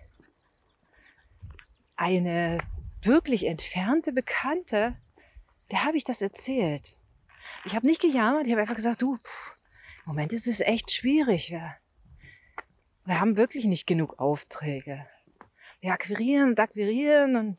eine 1.98 2.60
wirklich 3.01 3.48
entfernte 3.48 4.13
Bekannte, 4.13 4.95
der 5.71 5.83
habe 5.83 5.98
ich 5.98 6.05
das 6.05 6.21
erzählt. 6.21 6.95
Ich 7.65 7.75
habe 7.75 7.86
nicht 7.86 8.00
gejammert, 8.00 8.45
ich 8.45 8.53
habe 8.53 8.62
einfach 8.62 8.77
gesagt, 8.77 9.01
du, 9.01 9.15
im 9.15 9.19
Moment 10.05 10.31
ist 10.31 10.48
es 10.48 10.62
echt 10.62 10.89
schwierig. 10.89 11.51
Wir, 11.51 11.75
wir 13.05 13.20
haben 13.20 13.38
wirklich 13.38 13.65
nicht 13.65 13.88
genug 13.88 14.20
Aufträge. 14.20 15.05
Wir 15.79 15.93
akquirieren 15.93 16.50
und 16.50 16.60
akquirieren 16.60 17.36
und 17.36 17.58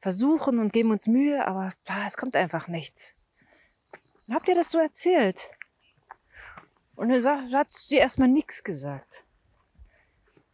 versuchen 0.00 0.58
und 0.58 0.72
geben 0.72 0.92
uns 0.92 1.06
Mühe, 1.06 1.46
aber 1.46 1.72
es 2.06 2.16
kommt 2.16 2.36
einfach 2.36 2.68
nichts. 2.68 3.14
Habt 4.30 4.48
ihr 4.48 4.54
das 4.54 4.70
so 4.70 4.78
erzählt? 4.78 5.50
Und 6.96 7.08
dann 7.08 7.52
hat 7.52 7.72
sie 7.72 7.96
erstmal 7.96 8.28
nichts 8.28 8.62
gesagt. 8.62 9.24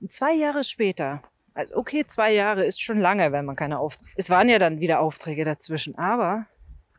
Und 0.01 0.11
zwei 0.11 0.33
Jahre 0.33 0.65
später, 0.65 1.23
also 1.53 1.77
okay, 1.77 2.07
zwei 2.07 2.33
Jahre 2.33 2.65
ist 2.65 2.81
schon 2.81 3.01
lange, 3.01 3.33
wenn 3.33 3.45
man 3.45 3.57
keine 3.57 3.79
Aufträge, 3.79 4.13
es 4.17 4.31
waren 4.31 4.49
ja 4.49 4.59
dann 4.59 4.81
wieder 4.81 5.01
Aufträge 5.01 5.45
dazwischen, 5.45 5.97
aber 5.97 6.47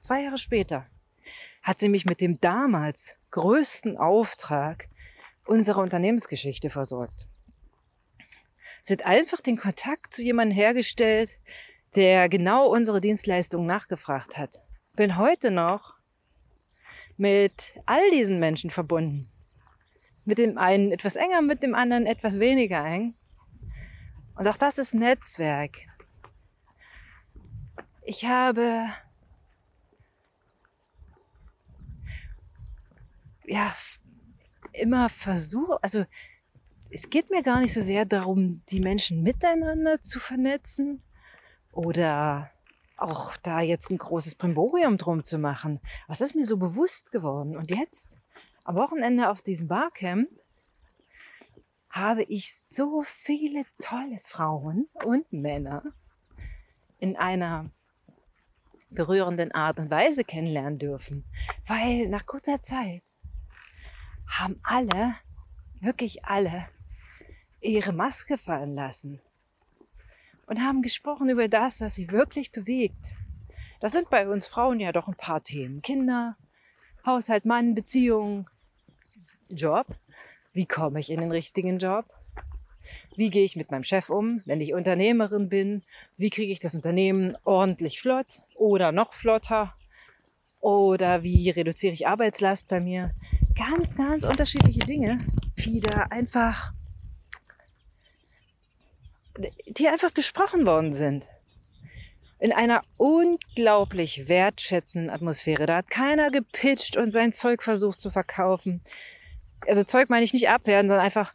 zwei 0.02 0.22
Jahre 0.24 0.38
später 0.38 0.86
hat 1.64 1.80
sie 1.80 1.90
mich 1.90 2.06
mit 2.06 2.22
dem 2.22 2.40
damals 2.40 3.16
größten 3.32 3.98
Auftrag 3.98 4.88
unserer 5.46 5.82
Unternehmensgeschichte 5.82 6.70
versorgt. 6.70 7.26
Sie 8.82 8.94
hat 8.94 9.06
einfach 9.06 9.42
den 9.42 9.58
Kontakt 9.58 10.14
zu 10.14 10.24
jemandem 10.24 10.56
hergestellt, 10.56 11.38
der 11.96 12.30
genau 12.30 12.68
unsere 12.68 13.02
Dienstleistung 13.02 13.66
nachgefragt 13.66 14.38
hat. 14.38 14.62
Bin 14.96 15.18
heute 15.18 15.52
noch 15.52 15.96
mit 17.18 17.76
all 17.86 18.10
diesen 18.12 18.40
Menschen 18.40 18.72
verbunden. 18.72 19.30
Mit 20.26 20.38
dem 20.38 20.58
einen 20.58 20.92
etwas 20.92 21.16
enger, 21.16 21.42
mit 21.42 21.62
dem 21.62 21.76
anderen 21.76 22.06
etwas 22.06 22.40
weniger 22.40 22.84
eng. 22.84 23.14
Und 24.36 24.48
auch 24.48 24.58
das 24.58 24.78
ist 24.78 24.94
Netzwerk. 24.94 25.78
Ich 28.04 28.26
habe 28.26 28.88
ja 33.46 33.76
immer 34.74 35.10
versucht, 35.10 35.84
also 35.84 36.06
es 36.92 37.10
geht 37.10 37.30
mir 37.30 37.42
gar 37.42 37.62
nicht 37.62 37.74
so 37.74 37.82
sehr 37.82 38.06
darum, 38.06 38.62
die 38.70 38.82
Menschen 38.82 39.24
miteinander 39.24 40.02
zu 40.02 40.20
vernetzen 40.20 41.02
oder 41.72 42.52
auch 42.98 43.36
da 43.38 43.62
jetzt 43.62 43.90
ein 43.90 43.98
großes 43.98 44.36
Primborium 44.36 44.98
drum 44.98 45.24
zu 45.24 45.38
machen. 45.38 45.80
Was 46.08 46.22
ist 46.22 46.36
mir 46.36 46.46
so 46.46 46.58
bewusst 46.58 47.12
geworden? 47.12 47.56
Und 47.56 47.72
jetzt, 47.72 48.18
am 48.64 48.76
Wochenende 48.76 49.30
auf 49.30 49.42
diesem 49.42 49.68
Barcamp, 49.68 50.28
habe 51.90 52.24
ich 52.24 52.62
so 52.66 53.04
viele 53.06 53.66
tolle 53.82 54.20
Frauen 54.24 54.88
und 55.04 55.32
Männer 55.34 55.84
in 57.00 57.16
einer 57.16 57.70
berührenden 58.90 59.52
Art 59.54 59.80
und 59.80 59.90
Weise 59.90 60.24
kennenlernen 60.24 60.78
dürfen. 60.78 61.24
Weil 61.66 62.08
nach 62.08 62.26
kurzer 62.26 62.62
Zeit 62.62 63.02
haben 64.28 64.60
alle, 64.64 65.16
wirklich 65.82 66.26
alle, 66.26 66.68
ihre 67.62 67.94
Maske 67.94 68.38
fallen 68.38 68.76
lassen 68.76 69.20
und 70.48 70.60
haben 70.62 70.82
gesprochen 70.82 71.30
über 71.30 71.48
das, 71.48 71.82
was 71.82 71.96
sie 71.96 72.12
wirklich 72.12 72.52
bewegt. 72.52 73.14
Das 73.80 73.94
sind 73.94 74.10
bei 74.10 74.28
uns 74.28 74.48
Frauen 74.48 74.80
ja 74.80 74.92
doch 74.92 75.08
ein 75.08 75.16
paar 75.16 75.44
Themen. 75.44 75.82
Kinder, 75.82 76.36
Haushalt, 77.06 77.46
Mann, 77.46 77.74
Beziehung, 77.74 78.48
Job. 79.50 79.88
Wie 80.54 80.66
komme 80.66 81.00
ich 81.00 81.10
in 81.10 81.22
den 81.22 81.32
richtigen 81.32 81.80
Job? 81.80 82.06
Wie 83.16 83.30
gehe 83.30 83.44
ich 83.44 83.56
mit 83.56 83.72
meinem 83.72 83.84
Chef 83.84 84.10
um, 84.10 84.42
wenn 84.46 84.62
ich 84.62 84.74
Unternehmerin 84.74 85.50
bin? 85.50 85.84
Wie 86.18 86.30
kriege 86.30 86.52
ich 86.52 86.60
das 86.60 86.76
Unternehmen 86.76 87.36
ordentlich 87.44 88.00
flott 88.02 88.42
oder 88.56 88.92
noch 88.92 89.14
flotter? 89.14 89.74
Oder 90.60 91.24
wie 91.24 91.50
reduziere 91.50 91.94
ich 91.94 92.08
Arbeitslast 92.08 92.68
bei 92.68 92.80
mir? 92.80 93.12
Ganz, 93.56 93.96
ganz 93.96 94.24
unterschiedliche 94.24 94.80
Dinge, 94.80 95.20
die 95.58 95.80
da 95.80 96.04
einfach, 96.10 96.72
die 99.68 99.88
einfach 99.88 100.12
besprochen 100.12 100.66
worden 100.66 100.94
sind. 100.94 101.28
In 102.40 102.54
einer 102.54 102.82
unglaublich 102.98 104.28
wertschätzenden 104.28 105.12
Atmosphäre. 105.12 105.68
Da 105.68 105.78
hat 105.78 105.90
keiner 105.92 106.32
gepitcht 106.32 106.98
und 106.98 107.12
sein 107.12 107.34
Zeug 107.34 107.62
versucht 107.62 108.00
zu 108.00 108.10
verkaufen 108.10 108.82
also 109.68 109.84
Zeug 109.84 110.10
meine 110.10 110.24
ich 110.24 110.34
nicht 110.34 110.50
abwerten, 110.50 110.90
sondern 110.90 111.06
einfach, 111.06 111.34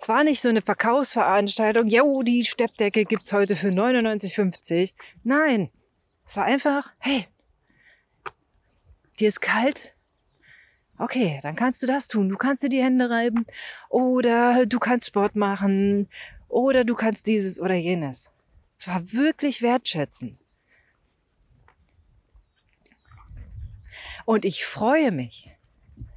es 0.00 0.08
war 0.08 0.24
nicht 0.24 0.40
so 0.40 0.48
eine 0.48 0.62
Verkaufsveranstaltung, 0.62 1.88
ja, 1.88 2.02
die 2.22 2.44
Steppdecke 2.44 3.04
gibt's 3.04 3.32
heute 3.32 3.56
für 3.56 3.68
99,50. 3.68 4.94
Nein, 5.24 5.70
es 6.26 6.36
war 6.36 6.44
einfach, 6.44 6.90
hey, 6.98 7.26
dir 9.18 9.28
ist 9.28 9.40
kalt? 9.40 9.94
Okay, 11.00 11.38
dann 11.42 11.54
kannst 11.54 11.82
du 11.82 11.86
das 11.86 12.08
tun. 12.08 12.28
Du 12.28 12.36
kannst 12.36 12.62
dir 12.64 12.68
die 12.68 12.82
Hände 12.82 13.08
reiben 13.08 13.46
oder 13.88 14.66
du 14.66 14.80
kannst 14.80 15.06
Sport 15.06 15.36
machen 15.36 16.08
oder 16.48 16.84
du 16.84 16.94
kannst 16.94 17.26
dieses 17.26 17.60
oder 17.60 17.74
jenes. 17.74 18.32
Es 18.78 18.88
war 18.88 19.12
wirklich 19.12 19.62
wertschätzend. 19.62 20.40
Und 24.24 24.44
ich 24.44 24.64
freue 24.66 25.10
mich, 25.10 25.50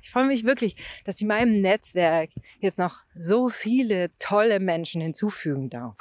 ich 0.01 0.09
freue 0.09 0.25
mich 0.25 0.43
wirklich, 0.43 0.75
dass 1.05 1.21
ich 1.21 1.27
meinem 1.27 1.61
Netzwerk 1.61 2.31
jetzt 2.59 2.79
noch 2.79 3.03
so 3.15 3.50
viele 3.50 4.11
tolle 4.19 4.59
Menschen 4.59 5.01
hinzufügen 5.01 5.69
darf. 5.69 5.97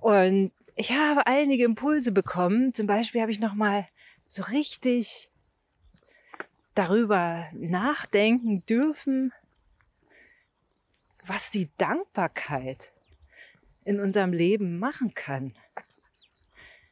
Und 0.00 0.52
ich 0.76 0.92
habe 0.92 1.26
einige 1.26 1.64
Impulse 1.64 2.12
bekommen. 2.12 2.72
Zum 2.72 2.86
Beispiel 2.86 3.20
habe 3.20 3.32
ich 3.32 3.40
noch 3.40 3.54
mal 3.54 3.88
so 4.28 4.44
richtig 4.44 5.30
darüber 6.74 7.46
nachdenken 7.52 8.64
dürfen, 8.66 9.32
was 11.28 11.50
die 11.50 11.70
Dankbarkeit 11.76 12.92
in 13.84 14.00
unserem 14.00 14.32
Leben 14.32 14.78
machen 14.78 15.14
kann. 15.14 15.54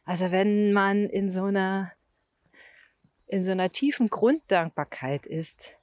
Also 0.05 0.31
wenn 0.31 0.73
man 0.73 1.09
in 1.09 1.31
so 1.31 1.45
einer 1.45 1.93
in 3.27 3.43
so 3.43 3.53
einer 3.53 3.71
tiefen 3.71 4.09
Grunddankbarkeit 4.09 5.27
ist 5.27 5.77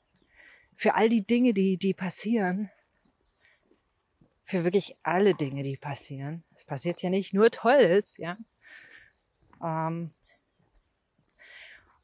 für 0.76 0.96
all 0.96 1.10
die 1.10 1.26
Dinge, 1.26 1.54
die, 1.54 1.78
die 1.78 1.94
passieren, 1.94 2.72
für 4.46 4.64
wirklich 4.64 4.96
alle 5.04 5.34
Dinge, 5.34 5.64
die 5.64 5.78
passieren. 5.78 6.44
Es 6.56 6.64
passiert 6.64 7.02
ja 7.02 7.10
nicht 7.10 7.34
nur 7.34 7.52
Tolles, 7.52 8.18
ja. 8.18 8.38
Ähm, 9.62 10.12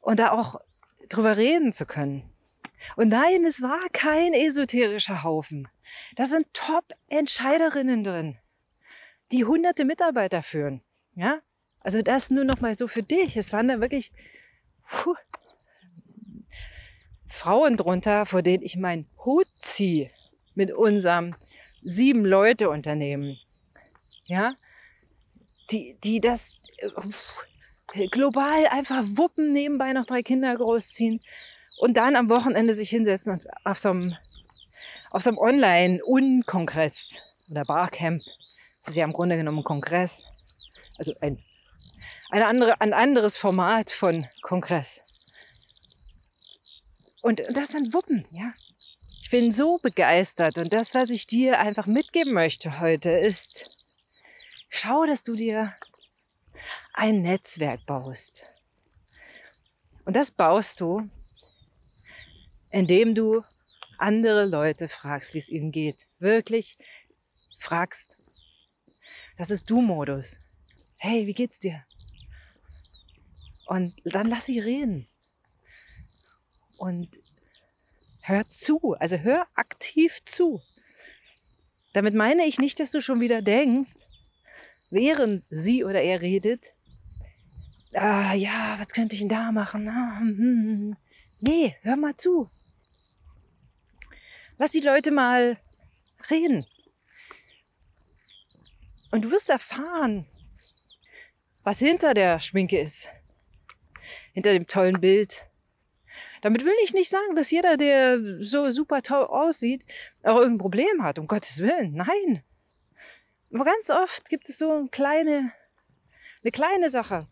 und 0.00 0.18
da 0.18 0.32
auch 0.32 0.60
drüber 1.08 1.36
reden 1.36 1.72
zu 1.72 1.86
können. 1.86 2.22
Und 2.96 3.08
nein, 3.08 3.44
es 3.44 3.60
war 3.60 3.80
kein 3.92 4.32
esoterischer 4.32 5.22
Haufen. 5.22 5.68
Da 6.16 6.26
sind 6.26 6.46
Top-Entscheiderinnen 6.52 8.04
drin, 8.04 8.38
die 9.32 9.44
hunderte 9.44 9.84
Mitarbeiter 9.84 10.42
führen. 10.42 10.82
Ja, 11.14 11.40
also 11.80 12.02
das 12.02 12.30
nur 12.30 12.44
noch 12.44 12.60
mal 12.60 12.76
so 12.76 12.88
für 12.88 13.02
dich. 13.02 13.36
Es 13.36 13.52
waren 13.52 13.68
da 13.68 13.80
wirklich 13.80 14.12
puh, 14.86 15.14
Frauen 17.26 17.76
drunter, 17.76 18.26
vor 18.26 18.42
denen 18.42 18.62
ich 18.62 18.76
meinen 18.76 19.06
Hut 19.24 19.46
ziehe 19.58 20.10
mit 20.54 20.72
unserem 20.72 21.34
sieben 21.82 22.24
Leute 22.24 22.68
Unternehmen. 22.68 23.38
Ja, 24.26 24.54
die, 25.70 25.96
die 26.04 26.20
das 26.20 26.52
äh, 27.94 28.08
global 28.08 28.66
einfach 28.70 29.02
wuppen, 29.04 29.52
nebenbei 29.52 29.92
noch 29.92 30.04
drei 30.04 30.22
Kinder 30.22 30.54
großziehen 30.54 31.20
und 31.78 31.96
dann 31.96 32.16
am 32.16 32.28
Wochenende 32.28 32.74
sich 32.74 32.90
hinsetzen 32.90 33.40
und 33.40 33.66
auf 33.66 33.78
so 33.78 33.90
einem, 33.90 34.16
auf 35.10 35.22
so 35.22 35.30
einem 35.30 35.38
Online-Unkongress 35.38 37.20
oder 37.50 37.64
Barcamp. 37.64 38.22
Das 38.80 38.90
ist 38.90 38.96
ja 38.96 39.04
im 39.04 39.12
Grunde 39.12 39.36
genommen 39.36 39.58
ein 39.58 39.64
Kongress. 39.64 40.22
Also 40.98 41.12
ein, 41.20 41.42
eine 42.30 42.46
andere, 42.46 42.80
ein 42.80 42.92
anderes 42.92 43.36
Format 43.36 43.90
von 43.90 44.26
Kongress. 44.42 45.02
Und, 47.22 47.40
und 47.40 47.56
das 47.56 47.70
dann 47.70 47.92
wuppen, 47.92 48.24
ja. 48.30 48.52
Ich 49.22 49.30
bin 49.30 49.52
so 49.52 49.78
begeistert 49.78 50.58
und 50.58 50.72
das, 50.72 50.94
was 50.94 51.10
ich 51.10 51.24
dir 51.24 51.60
einfach 51.60 51.86
mitgeben 51.86 52.32
möchte 52.32 52.80
heute, 52.80 53.10
ist, 53.10 53.68
schau, 54.68 55.06
dass 55.06 55.22
du 55.22 55.36
dir 55.36 55.74
ein 56.94 57.22
Netzwerk 57.22 57.86
baust. 57.86 58.48
Und 60.04 60.16
das 60.16 60.32
baust 60.32 60.80
du, 60.80 61.08
indem 62.70 63.14
du 63.14 63.44
andere 64.00 64.46
Leute 64.46 64.88
fragst, 64.88 65.34
wie 65.34 65.38
es 65.38 65.48
ihnen 65.48 65.72
geht. 65.72 66.06
Wirklich 66.18 66.78
fragst. 67.58 68.22
Das 69.36 69.50
ist 69.50 69.70
Du-Modus. 69.70 70.38
Hey, 70.96 71.26
wie 71.26 71.34
geht's 71.34 71.60
dir? 71.60 71.82
Und 73.66 73.94
dann 74.04 74.28
lass 74.28 74.46
sie 74.46 74.58
reden 74.58 75.08
und 76.76 77.08
hör 78.20 78.48
zu, 78.48 78.96
also 78.98 79.18
hör 79.18 79.46
aktiv 79.54 80.24
zu. 80.24 80.60
Damit 81.92 82.14
meine 82.14 82.46
ich 82.46 82.58
nicht, 82.58 82.80
dass 82.80 82.90
du 82.90 83.00
schon 83.00 83.20
wieder 83.20 83.42
denkst, 83.42 83.96
während 84.90 85.44
sie 85.50 85.84
oder 85.84 86.02
er 86.02 86.20
redet, 86.20 86.72
ah, 87.94 88.34
ja, 88.34 88.76
was 88.78 88.88
könnte 88.88 89.14
ich 89.14 89.20
denn 89.20 89.28
da 89.28 89.52
machen? 89.52 89.88
Ah, 89.88 90.18
hm, 90.20 90.36
hm, 90.36 90.64
hm. 90.64 90.96
Nee, 91.40 91.76
hör 91.82 91.96
mal 91.96 92.14
zu. 92.16 92.48
Lass 94.60 94.72
die 94.72 94.80
Leute 94.80 95.10
mal 95.10 95.56
reden. 96.28 96.66
Und 99.10 99.22
du 99.22 99.30
wirst 99.30 99.48
erfahren, 99.48 100.26
was 101.62 101.78
hinter 101.78 102.12
der 102.12 102.40
Schminke 102.40 102.78
ist. 102.78 103.08
Hinter 104.34 104.52
dem 104.52 104.66
tollen 104.66 105.00
Bild, 105.00 105.46
damit 106.42 106.66
will 106.66 106.74
ich 106.84 106.92
nicht 106.92 107.08
sagen, 107.08 107.34
dass 107.36 107.50
jeder, 107.50 107.78
der 107.78 108.44
so 108.44 108.70
super 108.70 109.00
toll 109.00 109.24
aussieht, 109.24 109.82
auch 110.24 110.36
irgendein 110.36 110.58
Problem 110.58 111.02
hat. 111.02 111.18
Um 111.18 111.26
Gottes 111.26 111.60
Willen. 111.60 111.94
Nein. 111.94 112.44
Aber 113.54 113.64
ganz 113.64 113.88
oft 113.88 114.28
gibt 114.28 114.50
es 114.50 114.58
so 114.58 114.70
eine 114.70 114.88
kleine, 114.88 115.54
eine 116.42 116.50
kleine 116.52 116.90
Sache, 116.90 117.26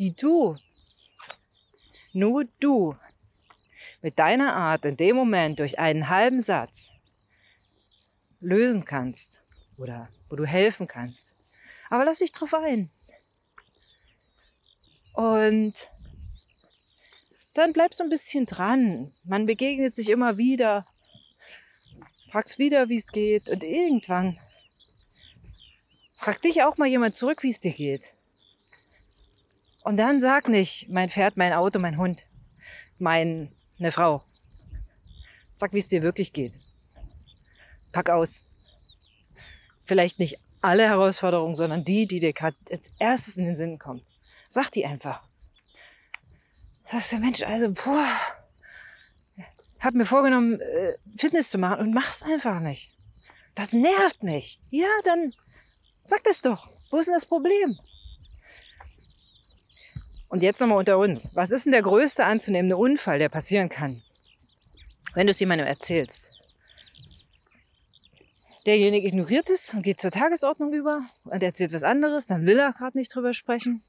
die 0.00 0.16
du, 0.16 0.56
nur 2.12 2.44
du, 2.58 2.96
mit 4.02 4.18
deiner 4.18 4.54
Art 4.54 4.84
in 4.84 4.96
dem 4.96 5.16
Moment 5.16 5.58
durch 5.58 5.78
einen 5.78 6.08
halben 6.08 6.42
Satz 6.42 6.90
lösen 8.40 8.84
kannst 8.84 9.42
oder 9.76 10.08
wo 10.28 10.36
du 10.36 10.44
helfen 10.44 10.86
kannst. 10.86 11.34
Aber 11.90 12.04
lass 12.04 12.18
dich 12.18 12.32
drauf 12.32 12.54
ein. 12.54 12.90
Und 15.14 15.74
dann 17.54 17.72
bleibst 17.72 18.00
du 18.00 18.04
ein 18.04 18.10
bisschen 18.10 18.44
dran. 18.44 19.12
Man 19.24 19.46
begegnet 19.46 19.96
sich 19.96 20.10
immer 20.10 20.36
wieder, 20.36 20.86
fragst 22.30 22.58
wieder, 22.58 22.88
wie 22.88 22.96
es 22.96 23.12
geht 23.12 23.48
und 23.48 23.64
irgendwann 23.64 24.38
fragt 26.12 26.44
dich 26.44 26.62
auch 26.62 26.76
mal 26.76 26.88
jemand 26.88 27.14
zurück, 27.14 27.42
wie 27.42 27.50
es 27.50 27.60
dir 27.60 27.72
geht. 27.72 28.14
Und 29.82 29.96
dann 29.96 30.20
sag 30.20 30.48
nicht, 30.48 30.88
mein 30.88 31.08
Pferd, 31.08 31.36
mein 31.36 31.52
Auto, 31.52 31.78
mein 31.78 31.96
Hund, 31.98 32.26
meine 33.78 33.92
Frau. 33.92 34.22
Sag, 35.54 35.72
wie 35.72 35.78
es 35.78 35.88
dir 35.88 36.02
wirklich 36.02 36.32
geht. 36.32 36.58
Pack 37.92 38.10
aus. 38.10 38.44
Vielleicht 39.86 40.18
nicht 40.18 40.38
alle 40.60 40.84
Herausforderungen, 40.84 41.54
sondern 41.54 41.84
die, 41.84 42.06
die 42.06 42.20
dir 42.20 42.32
gerade 42.32 42.56
als 42.70 42.90
erstes 42.98 43.36
in 43.36 43.46
den 43.46 43.56
Sinn 43.56 43.78
kommen. 43.78 44.04
Sag 44.48 44.70
die 44.70 44.84
einfach. 44.84 45.22
Sagst 46.90 47.12
du, 47.12 47.18
Mensch, 47.18 47.42
also, 47.42 47.70
boah, 47.70 48.08
hab 49.80 49.94
mir 49.94 50.06
vorgenommen, 50.06 50.60
äh, 50.60 50.94
Fitness 51.16 51.50
zu 51.50 51.58
machen 51.58 51.80
und 51.80 51.94
mach's 51.94 52.22
einfach 52.22 52.60
nicht. 52.60 52.92
Das 53.54 53.72
nervt 53.72 54.22
mich. 54.22 54.58
Ja, 54.70 54.88
dann 55.04 55.32
sag 56.06 56.22
das 56.24 56.42
doch. 56.42 56.68
Wo 56.90 56.98
ist 56.98 57.06
denn 57.06 57.14
das 57.14 57.26
Problem? 57.26 57.78
Und 60.28 60.42
jetzt 60.42 60.60
nochmal 60.60 60.78
unter 60.78 60.98
uns. 60.98 61.30
Was 61.34 61.50
ist 61.50 61.66
denn 61.66 61.72
der 61.72 61.82
größte 61.82 62.24
anzunehmende 62.24 62.76
Unfall, 62.76 63.18
der 63.18 63.28
passieren 63.28 63.68
kann? 63.68 64.02
Wenn 65.14 65.26
du 65.26 65.30
es 65.30 65.40
jemandem 65.40 65.66
erzählst. 65.66 66.32
Derjenige 68.66 69.06
ignoriert 69.06 69.48
es 69.48 69.72
und 69.74 69.82
geht 69.82 70.00
zur 70.00 70.10
Tagesordnung 70.10 70.72
über 70.72 71.08
und 71.24 71.42
erzählt 71.42 71.72
was 71.72 71.84
anderes, 71.84 72.26
dann 72.26 72.46
will 72.46 72.58
er 72.58 72.72
gerade 72.72 72.98
nicht 72.98 73.14
drüber 73.14 73.32
sprechen. 73.32 73.84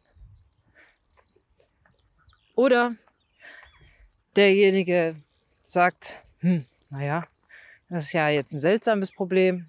Oder 2.54 2.96
derjenige 4.36 5.16
sagt, 5.62 6.22
hm, 6.40 6.66
naja, 6.92 7.28
das 7.90 8.06
ist 8.06 8.14
ja 8.14 8.30
jetzt 8.30 8.54
ein 8.54 8.60
seltsames 8.60 9.12
Problem. 9.12 9.68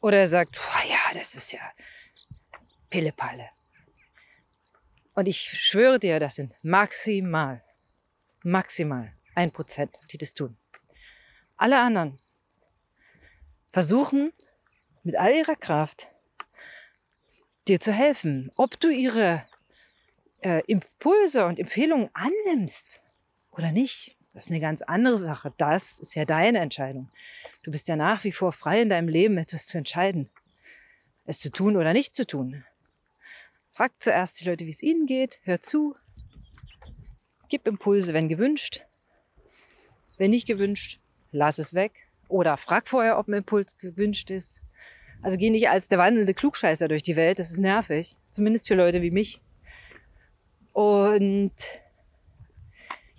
Oder 0.00 0.18
er 0.18 0.26
sagt, 0.28 0.56
ja, 0.88 1.18
das 1.18 1.34
ist 1.34 1.52
ja 1.52 1.60
Pillepalle. 2.90 3.48
Und 5.20 5.28
ich 5.28 5.38
schwöre 5.42 5.98
dir, 5.98 6.18
das 6.18 6.36
sind 6.36 6.54
maximal, 6.64 7.62
maximal 8.42 9.12
ein 9.34 9.50
Prozent, 9.50 9.94
die 10.10 10.16
das 10.16 10.32
tun. 10.32 10.56
Alle 11.58 11.78
anderen 11.78 12.16
versuchen 13.70 14.32
mit 15.02 15.18
all 15.18 15.34
ihrer 15.34 15.56
Kraft 15.56 16.08
dir 17.68 17.78
zu 17.78 17.92
helfen, 17.92 18.50
ob 18.56 18.80
du 18.80 18.88
ihre 18.88 19.44
äh, 20.40 20.62
Impulse 20.66 21.44
und 21.44 21.58
Empfehlungen 21.58 22.08
annimmst 22.14 23.02
oder 23.50 23.72
nicht. 23.72 24.16
Das 24.32 24.46
ist 24.46 24.50
eine 24.50 24.60
ganz 24.60 24.80
andere 24.80 25.18
Sache. 25.18 25.52
Das 25.58 25.98
ist 25.98 26.14
ja 26.14 26.24
deine 26.24 26.60
Entscheidung. 26.60 27.10
Du 27.62 27.70
bist 27.70 27.88
ja 27.88 27.96
nach 27.96 28.24
wie 28.24 28.32
vor 28.32 28.52
frei 28.52 28.80
in 28.80 28.88
deinem 28.88 29.08
Leben, 29.08 29.36
etwas 29.36 29.66
zu 29.66 29.76
entscheiden. 29.76 30.30
Es 31.26 31.40
zu 31.40 31.50
tun 31.50 31.76
oder 31.76 31.92
nicht 31.92 32.14
zu 32.14 32.26
tun. 32.26 32.64
Frag 33.70 33.92
zuerst 34.00 34.40
die 34.40 34.48
Leute, 34.48 34.66
wie 34.66 34.70
es 34.70 34.82
ihnen 34.82 35.06
geht. 35.06 35.38
Hör 35.44 35.60
zu. 35.60 35.94
Gib 37.48 37.66
Impulse, 37.68 38.12
wenn 38.12 38.28
gewünscht. 38.28 38.84
Wenn 40.18 40.32
nicht 40.32 40.48
gewünscht, 40.48 41.00
lass 41.30 41.58
es 41.58 41.72
weg. 41.72 42.08
Oder 42.28 42.56
frag 42.56 42.88
vorher, 42.88 43.18
ob 43.18 43.28
ein 43.28 43.34
Impuls 43.34 43.78
gewünscht 43.78 44.30
ist. 44.30 44.60
Also 45.22 45.36
geh 45.36 45.50
nicht 45.50 45.68
als 45.68 45.88
der 45.88 45.98
wandelnde 45.98 46.34
Klugscheißer 46.34 46.88
durch 46.88 47.02
die 47.02 47.16
Welt. 47.16 47.38
Das 47.38 47.50
ist 47.50 47.58
nervig. 47.58 48.16
Zumindest 48.30 48.66
für 48.66 48.74
Leute 48.74 49.02
wie 49.02 49.10
mich. 49.12 49.40
Und 50.72 51.54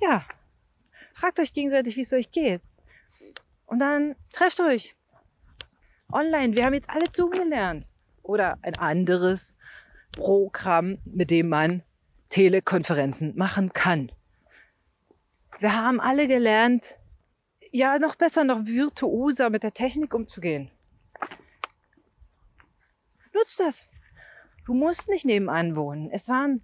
ja, 0.02 0.26
fragt 1.14 1.40
euch 1.40 1.54
gegenseitig, 1.54 1.96
wie 1.96 2.02
es 2.02 2.14
euch 2.14 2.30
geht. 2.30 2.62
Und 3.68 3.80
dann 3.80 4.16
trefft 4.34 4.60
euch 4.60 4.96
online. 6.12 6.56
Wir 6.56 6.66
haben 6.66 6.74
jetzt 6.74 6.90
alle 6.90 7.06
Zoom 7.10 7.32
gelernt. 7.32 7.90
Oder 8.22 8.58
ein 8.62 8.76
anderes 8.78 9.56
Programm, 10.14 10.98
mit 11.06 11.32
dem 11.32 11.50
man 11.50 11.84
Telekonferenzen 12.30 13.36
machen 13.36 13.74
kann. 13.74 14.12
Wir 15.60 15.76
haben 15.76 16.00
alle 16.00 16.28
gelernt, 16.28 16.96
ja, 17.72 18.00
noch 18.00 18.16
besser, 18.16 18.44
noch 18.44 18.66
virtuoser 18.66 19.50
mit 19.50 19.64
der 19.64 19.74
Technik 19.74 20.14
umzugehen. 20.14 20.72
Nutzt 23.34 23.60
das. 23.60 23.88
Du 24.66 24.74
musst 24.74 25.10
nicht 25.10 25.26
nebenan 25.26 25.76
wohnen. 25.76 26.10
Es 26.12 26.28
waren 26.30 26.64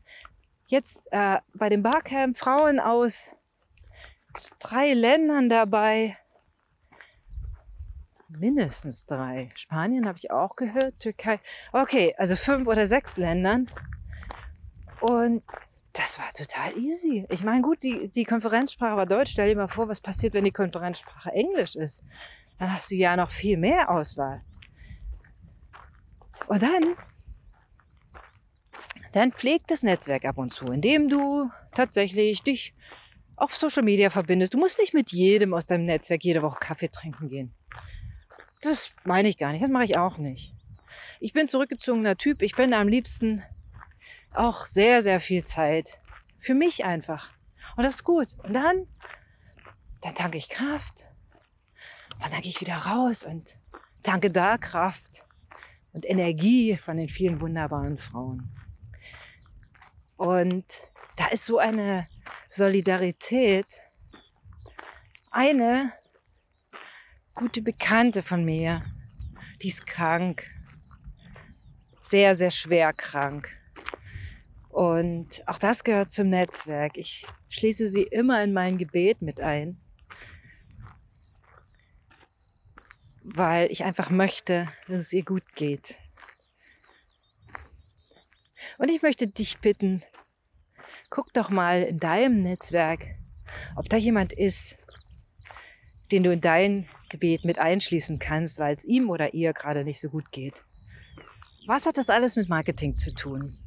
jetzt 0.67 1.07
äh, 1.11 1.39
bei 1.53 1.69
dem 1.69 1.83
Barcamp 1.83 2.37
Frauen 2.37 2.79
aus 2.79 3.35
drei 4.59 4.93
Ländern 4.93 5.49
dabei. 5.49 6.17
Mindestens 8.29 9.05
drei. 9.05 9.49
Spanien 9.55 10.07
habe 10.07 10.17
ich 10.17 10.31
auch 10.31 10.55
gehört, 10.55 10.99
Türkei. 10.99 11.39
Okay, 11.71 12.13
also 12.17 12.35
fünf 12.35 12.67
oder 12.67 12.85
sechs 12.85 13.17
Ländern. 13.17 13.71
Und 14.99 15.43
das 15.93 16.19
war 16.19 16.31
total 16.33 16.77
easy. 16.77 17.25
Ich 17.29 17.43
meine, 17.43 17.61
gut, 17.61 17.83
die, 17.83 18.09
die 18.09 18.25
Konferenzsprache 18.25 18.97
war 18.97 19.05
Deutsch. 19.05 19.31
Stell 19.31 19.49
dir 19.49 19.55
mal 19.55 19.67
vor, 19.67 19.87
was 19.87 20.01
passiert, 20.01 20.33
wenn 20.33 20.43
die 20.43 20.51
Konferenzsprache 20.51 21.31
Englisch 21.31 21.75
ist. 21.75 22.03
Dann 22.59 22.73
hast 22.73 22.91
du 22.91 22.95
ja 22.95 23.15
noch 23.15 23.29
viel 23.29 23.57
mehr 23.57 23.89
Auswahl. 23.89 24.41
Und 26.47 26.61
dann 26.61 26.95
dann 29.17 29.31
pflegt 29.31 29.71
das 29.71 29.81
Netzwerk 29.81 30.25
ab 30.25 30.37
und 30.37 30.51
zu, 30.51 30.67
indem 30.67 31.09
du 31.09 31.49
tatsächlich 31.73 32.43
dich 32.43 32.75
auf 33.35 33.55
Social 33.55 33.83
Media 33.83 34.09
verbindest. 34.09 34.53
Du 34.53 34.59
musst 34.59 34.79
nicht 34.79 34.93
mit 34.93 35.11
jedem 35.11 35.53
aus 35.53 35.65
deinem 35.65 35.85
Netzwerk 35.85 36.23
jede 36.23 36.41
Woche 36.41 36.59
Kaffee 36.59 36.89
trinken 36.89 37.27
gehen. 37.27 37.56
Das 38.61 38.91
meine 39.03 39.29
ich 39.29 39.37
gar 39.37 39.51
nicht. 39.51 39.61
Das 39.61 39.69
mache 39.69 39.85
ich 39.85 39.97
auch 39.97 40.17
nicht. 40.17 40.53
Ich 41.19 41.33
bin 41.33 41.47
zurückgezogener 41.47 42.17
Typ. 42.17 42.41
Ich 42.41 42.55
bin 42.55 42.73
am 42.73 42.87
liebsten 42.87 43.43
auch 44.33 44.65
sehr, 44.65 45.01
sehr 45.01 45.19
viel 45.19 45.43
Zeit 45.43 45.99
für 46.37 46.53
mich 46.53 46.85
einfach. 46.85 47.31
Und 47.75 47.83
das 47.83 47.95
ist 47.95 48.03
gut. 48.03 48.35
Und 48.43 48.53
dann, 48.53 48.87
dann 50.01 50.15
tanke 50.15 50.37
ich 50.37 50.49
Kraft. 50.49 51.13
Und 52.23 52.31
dann 52.31 52.41
gehe 52.41 52.49
ich 52.49 52.61
wieder 52.61 52.77
raus 52.77 53.23
und 53.23 53.57
tanke 54.03 54.31
da 54.31 54.57
Kraft 54.57 55.23
und 55.93 56.05
Energie 56.05 56.77
von 56.77 56.97
den 56.97 57.09
vielen 57.09 57.41
wunderbaren 57.41 57.97
Frauen. 57.97 58.55
Und 60.15 60.65
da 61.15 61.27
ist 61.27 61.45
so 61.45 61.57
eine 61.57 62.07
Solidarität. 62.49 63.81
Eine 65.29 65.93
gute 67.37 67.61
Bekannte 67.61 68.23
von 68.23 68.43
mir, 68.43 68.83
die 69.61 69.67
ist 69.67 69.85
krank, 69.85 70.49
sehr, 72.01 72.33
sehr 72.33 72.49
schwer 72.49 72.93
krank. 72.93 73.55
Und 74.69 75.47
auch 75.47 75.59
das 75.59 75.83
gehört 75.83 76.11
zum 76.11 76.29
Netzwerk. 76.29 76.97
Ich 76.97 77.27
schließe 77.49 77.89
sie 77.89 78.01
immer 78.01 78.43
in 78.43 78.53
mein 78.53 78.79
Gebet 78.79 79.21
mit 79.21 79.39
ein, 79.39 79.79
weil 83.21 83.71
ich 83.71 83.83
einfach 83.83 84.09
möchte, 84.09 84.67
dass 84.87 85.01
es 85.01 85.13
ihr 85.13 85.23
gut 85.23 85.53
geht. 85.53 85.99
Und 88.79 88.89
ich 88.89 89.03
möchte 89.03 89.27
dich 89.27 89.59
bitten, 89.59 90.01
guck 91.11 91.31
doch 91.33 91.51
mal 91.51 91.83
in 91.83 91.99
deinem 91.99 92.41
Netzwerk, 92.41 93.15
ob 93.75 93.89
da 93.89 93.97
jemand 93.97 94.33
ist, 94.33 94.75
den 96.11 96.23
du 96.23 96.31
in 96.31 96.41
dein 96.41 96.89
Gebet 97.09 97.45
mit 97.45 97.59
einschließen 97.59 98.19
kannst, 98.19 98.59
weil 98.59 98.75
es 98.75 98.83
ihm 98.83 99.09
oder 99.09 99.33
ihr 99.33 99.53
gerade 99.53 99.83
nicht 99.83 99.99
so 99.99 100.09
gut 100.09 100.31
geht. 100.31 100.63
Was 101.65 101.85
hat 101.85 101.97
das 101.97 102.09
alles 102.09 102.35
mit 102.35 102.49
Marketing 102.49 102.97
zu 102.97 103.13
tun? 103.13 103.57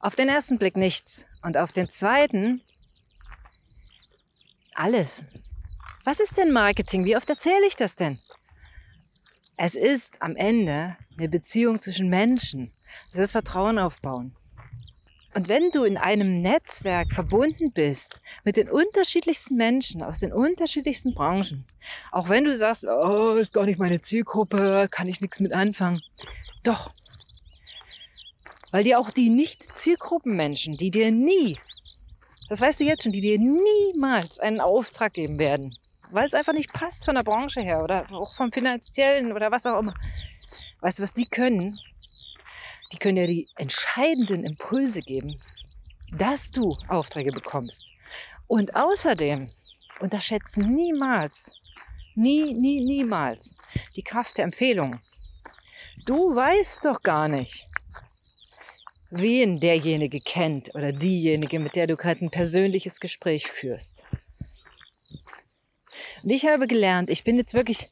Auf 0.00 0.16
den 0.16 0.28
ersten 0.28 0.58
Blick 0.58 0.76
nichts 0.76 1.28
und 1.42 1.56
auf 1.56 1.72
den 1.72 1.88
zweiten 1.88 2.62
alles. 4.74 5.26
Was 6.04 6.20
ist 6.20 6.38
denn 6.38 6.52
Marketing? 6.52 7.04
Wie 7.04 7.16
oft 7.16 7.28
erzähle 7.28 7.66
ich 7.66 7.76
das 7.76 7.96
denn? 7.96 8.18
Es 9.56 9.74
ist 9.74 10.22
am 10.22 10.36
Ende 10.36 10.96
eine 11.18 11.28
Beziehung 11.28 11.80
zwischen 11.80 12.08
Menschen. 12.08 12.72
Das 13.12 13.20
ist 13.20 13.32
Vertrauen 13.32 13.78
aufbauen. 13.78 14.34
Und 15.32 15.48
wenn 15.48 15.70
du 15.70 15.84
in 15.84 15.96
einem 15.96 16.42
Netzwerk 16.42 17.12
verbunden 17.12 17.70
bist 17.72 18.20
mit 18.44 18.56
den 18.56 18.68
unterschiedlichsten 18.68 19.54
Menschen 19.54 20.02
aus 20.02 20.18
den 20.18 20.32
unterschiedlichsten 20.32 21.14
Branchen, 21.14 21.64
auch 22.10 22.28
wenn 22.28 22.44
du 22.44 22.56
sagst, 22.56 22.84
oh, 22.84 23.36
ist 23.36 23.54
gar 23.54 23.64
nicht 23.64 23.78
meine 23.78 24.00
Zielgruppe, 24.00 24.88
kann 24.90 25.06
ich 25.06 25.20
nichts 25.20 25.38
mit 25.38 25.52
anfangen. 25.52 26.02
Doch. 26.64 26.92
Weil 28.72 28.84
dir 28.84 28.98
auch 28.98 29.10
die 29.10 29.30
Nicht-Zielgruppenmenschen, 29.30 30.76
die 30.76 30.90
dir 30.90 31.12
nie, 31.12 31.58
das 32.48 32.60
weißt 32.60 32.80
du 32.80 32.84
jetzt 32.84 33.04
schon, 33.04 33.12
die 33.12 33.20
dir 33.20 33.38
niemals 33.38 34.40
einen 34.40 34.60
Auftrag 34.60 35.14
geben 35.14 35.38
werden, 35.38 35.76
weil 36.10 36.24
es 36.24 36.34
einfach 36.34 36.52
nicht 36.52 36.72
passt 36.72 37.04
von 37.04 37.14
der 37.14 37.22
Branche 37.22 37.60
her 37.60 37.84
oder 37.84 38.12
auch 38.12 38.34
vom 38.34 38.50
finanziellen 38.50 39.32
oder 39.32 39.52
was 39.52 39.66
auch 39.66 39.78
immer. 39.78 39.94
Weißt 40.80 40.98
du, 40.98 41.02
was 41.04 41.14
die 41.14 41.26
können? 41.26 41.78
Die 42.92 42.98
können 42.98 43.16
dir 43.16 43.26
die 43.26 43.48
entscheidenden 43.56 44.44
Impulse 44.44 45.02
geben, 45.02 45.40
dass 46.12 46.50
du 46.50 46.76
Aufträge 46.88 47.32
bekommst. 47.32 47.90
Und 48.48 48.74
außerdem 48.74 49.48
unterschätzen 50.00 50.74
niemals, 50.74 51.54
nie, 52.14 52.54
nie, 52.54 52.80
niemals 52.80 53.54
die 53.96 54.02
Kraft 54.02 54.38
der 54.38 54.44
Empfehlung. 54.44 55.00
Du 56.06 56.34
weißt 56.34 56.84
doch 56.84 57.02
gar 57.02 57.28
nicht, 57.28 57.66
wen 59.10 59.60
derjenige 59.60 60.20
kennt 60.20 60.74
oder 60.74 60.92
diejenige, 60.92 61.58
mit 61.58 61.76
der 61.76 61.86
du 61.86 61.96
gerade 61.96 62.24
ein 62.24 62.30
persönliches 62.30 63.00
Gespräch 63.00 63.46
führst. 63.48 64.04
Und 66.22 66.30
ich 66.30 66.46
habe 66.46 66.66
gelernt, 66.66 67.10
ich 67.10 67.24
bin 67.24 67.36
jetzt 67.36 67.54
wirklich 67.54 67.90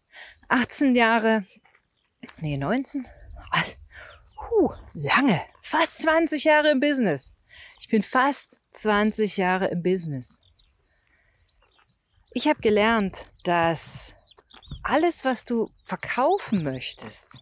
18 0.48 0.94
Jahre, 0.94 1.44
nee, 2.40 2.56
19, 2.56 3.06
uh, 4.52 4.70
lange, 4.94 5.42
fast 5.60 6.02
20 6.02 6.44
Jahre 6.44 6.70
im 6.70 6.80
Business. 6.80 7.34
Ich 7.80 7.88
bin 7.88 8.02
fast 8.02 8.56
20 8.72 9.36
Jahre 9.36 9.68
im 9.68 9.82
Business. 9.82 10.40
Ich 12.32 12.46
habe 12.46 12.60
gelernt, 12.60 13.32
dass 13.44 14.12
alles, 14.82 15.24
was 15.24 15.44
du 15.44 15.70
verkaufen 15.84 16.62
möchtest, 16.62 17.38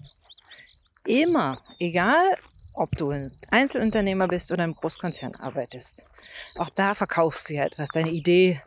immer, 1.05 1.63
egal 1.79 2.37
ob 2.75 2.91
du 2.97 3.11
ein 3.11 3.35
Einzelunternehmer 3.51 4.29
bist 4.29 4.53
oder 4.53 4.65
im 4.65 4.75
Großkonzern 4.75 5.35
arbeitest, 5.37 6.09
auch 6.57 6.71
da 6.71 6.95
verkaufst 6.95 7.49
du 7.49 7.55
ja 7.55 7.65
etwas, 7.65 7.89
deine 7.89 8.11
Idee. 8.11 8.61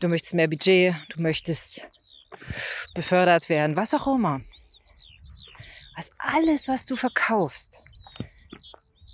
Du 0.00 0.08
möchtest 0.08 0.34
mehr 0.34 0.48
Budget, 0.48 0.94
du 1.10 1.22
möchtest 1.22 1.88
befördert 2.94 3.48
werden, 3.48 3.76
was 3.76 3.94
auch 3.94 4.06
immer. 4.06 4.40
Was 5.98 6.12
alles, 6.18 6.68
was 6.68 6.86
du 6.86 6.94
verkaufst, 6.94 7.82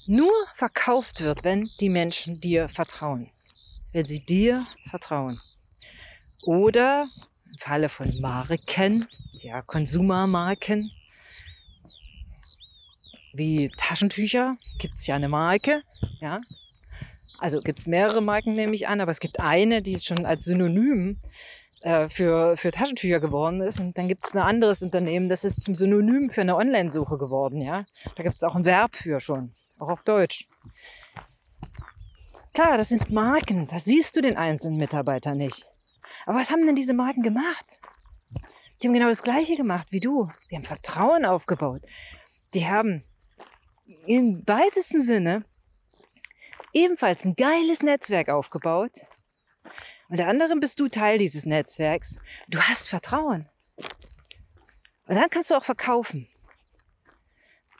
nur 0.06 0.30
verkauft 0.54 1.22
wird, 1.22 1.42
wenn 1.42 1.70
die 1.80 1.88
Menschen 1.88 2.42
dir 2.42 2.68
vertrauen. 2.68 3.30
Wenn 3.94 4.04
sie 4.04 4.20
dir 4.20 4.66
vertrauen. 4.90 5.40
Oder 6.42 7.08
im 7.50 7.58
Falle 7.58 7.88
von 7.88 8.20
Marken, 8.20 9.08
ja, 9.32 9.62
Konsumermarken, 9.62 10.92
wie 13.32 13.70
Taschentücher, 13.78 14.54
gibt 14.78 14.96
es 14.96 15.06
ja 15.06 15.14
eine 15.16 15.30
Marke, 15.30 15.82
ja. 16.20 16.38
Also 17.38 17.62
gibt 17.62 17.78
es 17.78 17.86
mehrere 17.86 18.20
Marken, 18.20 18.56
nehme 18.56 18.74
ich 18.74 18.88
an, 18.88 19.00
aber 19.00 19.10
es 19.10 19.20
gibt 19.20 19.40
eine, 19.40 19.80
die 19.80 19.98
schon 19.98 20.26
als 20.26 20.44
Synonym 20.44 21.18
äh, 21.84 22.08
für, 22.08 22.56
für 22.56 22.70
Taschentücher 22.70 23.20
geworden 23.20 23.60
ist. 23.60 23.78
Und 23.78 23.98
dann 23.98 24.08
gibt 24.08 24.24
es 24.24 24.34
ein 24.34 24.40
anderes 24.40 24.82
Unternehmen, 24.82 25.28
das 25.28 25.44
ist 25.44 25.62
zum 25.62 25.74
Synonym 25.74 26.30
für 26.30 26.40
eine 26.40 26.56
Online-Suche 26.56 27.18
geworden, 27.18 27.60
ja. 27.60 27.84
Da 28.16 28.22
gibt 28.22 28.36
es 28.36 28.42
auch 28.42 28.56
ein 28.56 28.64
Verb 28.64 28.96
für 28.96 29.20
schon, 29.20 29.52
auch 29.78 29.90
auf 29.90 30.02
Deutsch. 30.02 30.48
Klar, 32.54 32.78
das 32.78 32.88
sind 32.88 33.10
Marken, 33.10 33.66
da 33.66 33.78
siehst 33.78 34.16
du 34.16 34.22
den 34.22 34.38
einzelnen 34.38 34.78
Mitarbeiter 34.78 35.34
nicht. 35.34 35.66
Aber 36.24 36.38
was 36.38 36.50
haben 36.50 36.64
denn 36.64 36.74
diese 36.74 36.94
Marken 36.94 37.22
gemacht? 37.22 37.78
Die 38.80 38.86
haben 38.86 38.94
genau 38.94 39.08
das 39.08 39.22
Gleiche 39.22 39.54
gemacht 39.54 39.88
wie 39.90 40.00
du. 40.00 40.30
Die 40.50 40.56
haben 40.56 40.64
Vertrauen 40.64 41.26
aufgebaut. 41.26 41.82
Die 42.54 42.66
haben 42.66 43.04
im 44.06 44.42
weitesten 44.46 45.02
Sinne 45.02 45.44
ebenfalls 46.72 47.26
ein 47.26 47.36
geiles 47.36 47.82
Netzwerk 47.82 48.30
aufgebaut. 48.30 48.92
Unter 50.08 50.28
anderem 50.28 50.60
bist 50.60 50.78
du 50.80 50.88
Teil 50.88 51.18
dieses 51.18 51.46
Netzwerks. 51.46 52.18
Du 52.48 52.60
hast 52.60 52.88
Vertrauen. 52.88 53.48
Und 55.06 55.16
dann 55.16 55.30
kannst 55.30 55.50
du 55.50 55.54
auch 55.54 55.64
verkaufen. 55.64 56.28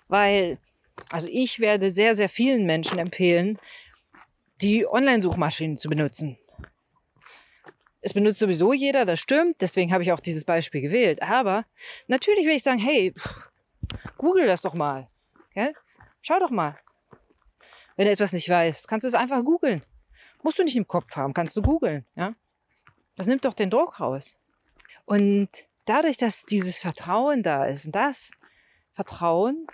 Weil, 0.09 0.59
also 1.11 1.29
ich 1.31 1.61
werde 1.61 1.91
sehr, 1.91 2.15
sehr 2.15 2.29
vielen 2.29 2.67
Menschen 2.67 2.99
empfehlen, 2.99 3.59
die 4.61 4.87
Online-Suchmaschinen 4.87 5.79
zu 5.79 5.89
benutzen. 5.89 6.39
Es 8.01 8.13
benutzt 8.13 8.39
sowieso 8.39 8.75
jeder, 8.75 9.07
das 9.07 9.21
stimmt. 9.21 9.63
Deswegen 9.63 9.93
habe 9.93 10.03
ich 10.03 10.13
auch 10.13 10.21
dieses 10.21 10.45
Beispiel 10.45 10.83
gewählt. 10.83 11.23
Aber 11.23 11.65
natürlich 12.07 12.47
will 12.47 12.57
ich 12.57 12.63
sagen, 12.63 12.79
hey, 12.79 13.15
google 14.19 14.47
das 14.47 14.61
doch 14.61 14.75
mal. 14.75 15.09
Gell? 15.55 15.73
Schau 16.21 16.39
doch 16.39 16.51
mal. 16.51 16.79
Wenn 17.97 18.07
du 18.07 18.13
etwas 18.13 18.33
nicht 18.33 18.49
weißt, 18.49 18.89
kannst 18.89 19.05
du 19.05 19.09
es 19.09 19.15
einfach 19.15 19.43
googeln. 19.43 19.85
Musst 20.44 20.59
du 20.59 20.62
nicht 20.62 20.76
im 20.76 20.87
Kopf 20.87 21.16
haben, 21.16 21.33
kannst 21.33 21.57
du 21.57 21.62
googeln. 21.62 22.04
Ja? 22.16 22.35
Das 23.16 23.26
nimmt 23.26 23.46
doch 23.46 23.54
den 23.54 23.70
Druck 23.70 23.98
raus. 23.98 24.37
Und 25.07 25.48
dadurch, 25.87 26.18
dass 26.18 26.44
dieses 26.44 26.80
Vertrauen 26.80 27.42
da 27.42 27.64
ist, 27.64 27.87
und 27.87 27.94
das 27.94 28.30
Vertrauen, 28.92 29.66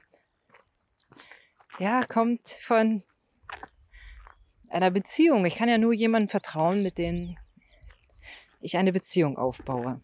ja, 1.80 2.04
kommt 2.04 2.48
von 2.62 3.02
einer 4.68 4.92
Beziehung. 4.92 5.44
Ich 5.44 5.56
kann 5.56 5.68
ja 5.68 5.76
nur 5.76 5.92
jemandem 5.92 6.28
vertrauen, 6.28 6.84
mit 6.84 6.98
dem 6.98 7.36
ich 8.60 8.76
eine 8.76 8.92
Beziehung 8.92 9.38
aufbaue. 9.38 10.00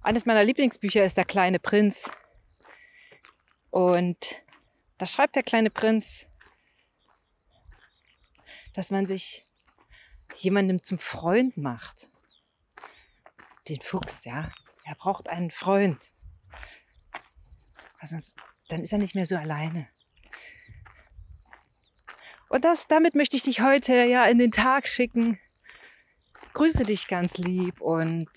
Eines 0.00 0.24
meiner 0.24 0.44
Lieblingsbücher 0.44 1.04
ist 1.04 1.18
Der 1.18 1.26
kleine 1.26 1.58
Prinz. 1.58 2.10
Und 3.68 4.42
da 4.96 5.04
schreibt 5.04 5.36
der 5.36 5.42
kleine 5.42 5.68
Prinz, 5.68 6.26
dass 8.76 8.90
man 8.90 9.06
sich 9.06 9.46
jemandem 10.36 10.82
zum 10.82 10.98
Freund 10.98 11.56
macht. 11.56 12.08
Den 13.68 13.80
Fuchs, 13.80 14.24
ja. 14.24 14.48
Er 14.84 14.94
braucht 14.94 15.28
einen 15.28 15.50
Freund. 15.50 16.12
sonst, 18.04 18.36
dann 18.68 18.82
ist 18.82 18.92
er 18.92 18.98
nicht 18.98 19.16
mehr 19.16 19.26
so 19.26 19.36
alleine. 19.36 19.88
Und 22.48 22.64
das, 22.64 22.86
damit 22.86 23.16
möchte 23.16 23.36
ich 23.36 23.42
dich 23.42 23.60
heute 23.60 24.04
ja 24.04 24.24
in 24.26 24.38
den 24.38 24.52
Tag 24.52 24.86
schicken 24.86 25.40
grüße 26.56 26.84
dich 26.84 27.06
ganz 27.06 27.36
lieb 27.36 27.82
und 27.82 28.30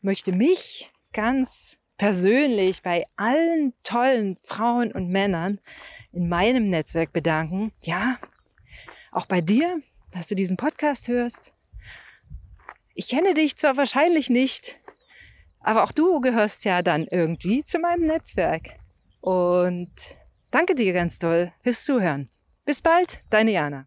möchte 0.00 0.32
mich 0.32 0.90
ganz 1.12 1.78
persönlich 1.96 2.82
bei 2.82 3.06
allen 3.14 3.74
tollen 3.84 4.38
Frauen 4.42 4.90
und 4.90 5.08
Männern 5.08 5.60
in 6.10 6.28
meinem 6.28 6.70
Netzwerk 6.70 7.12
bedanken. 7.12 7.70
Ja, 7.82 8.18
auch 9.14 9.26
bei 9.26 9.40
dir, 9.40 9.80
dass 10.10 10.28
du 10.28 10.34
diesen 10.34 10.56
Podcast 10.56 11.08
hörst. 11.08 11.54
Ich 12.94 13.08
kenne 13.08 13.34
dich 13.34 13.56
zwar 13.56 13.76
wahrscheinlich 13.76 14.30
nicht, 14.30 14.78
aber 15.60 15.84
auch 15.84 15.92
du 15.92 16.20
gehörst 16.20 16.64
ja 16.64 16.82
dann 16.82 17.06
irgendwie 17.10 17.64
zu 17.64 17.78
meinem 17.78 18.06
Netzwerk. 18.06 18.78
Und 19.20 19.92
danke 20.50 20.74
dir 20.74 20.92
ganz 20.92 21.18
toll 21.18 21.52
fürs 21.62 21.84
Zuhören. 21.84 22.28
Bis 22.64 22.82
bald, 22.82 23.24
deine 23.30 23.52
Jana. 23.52 23.86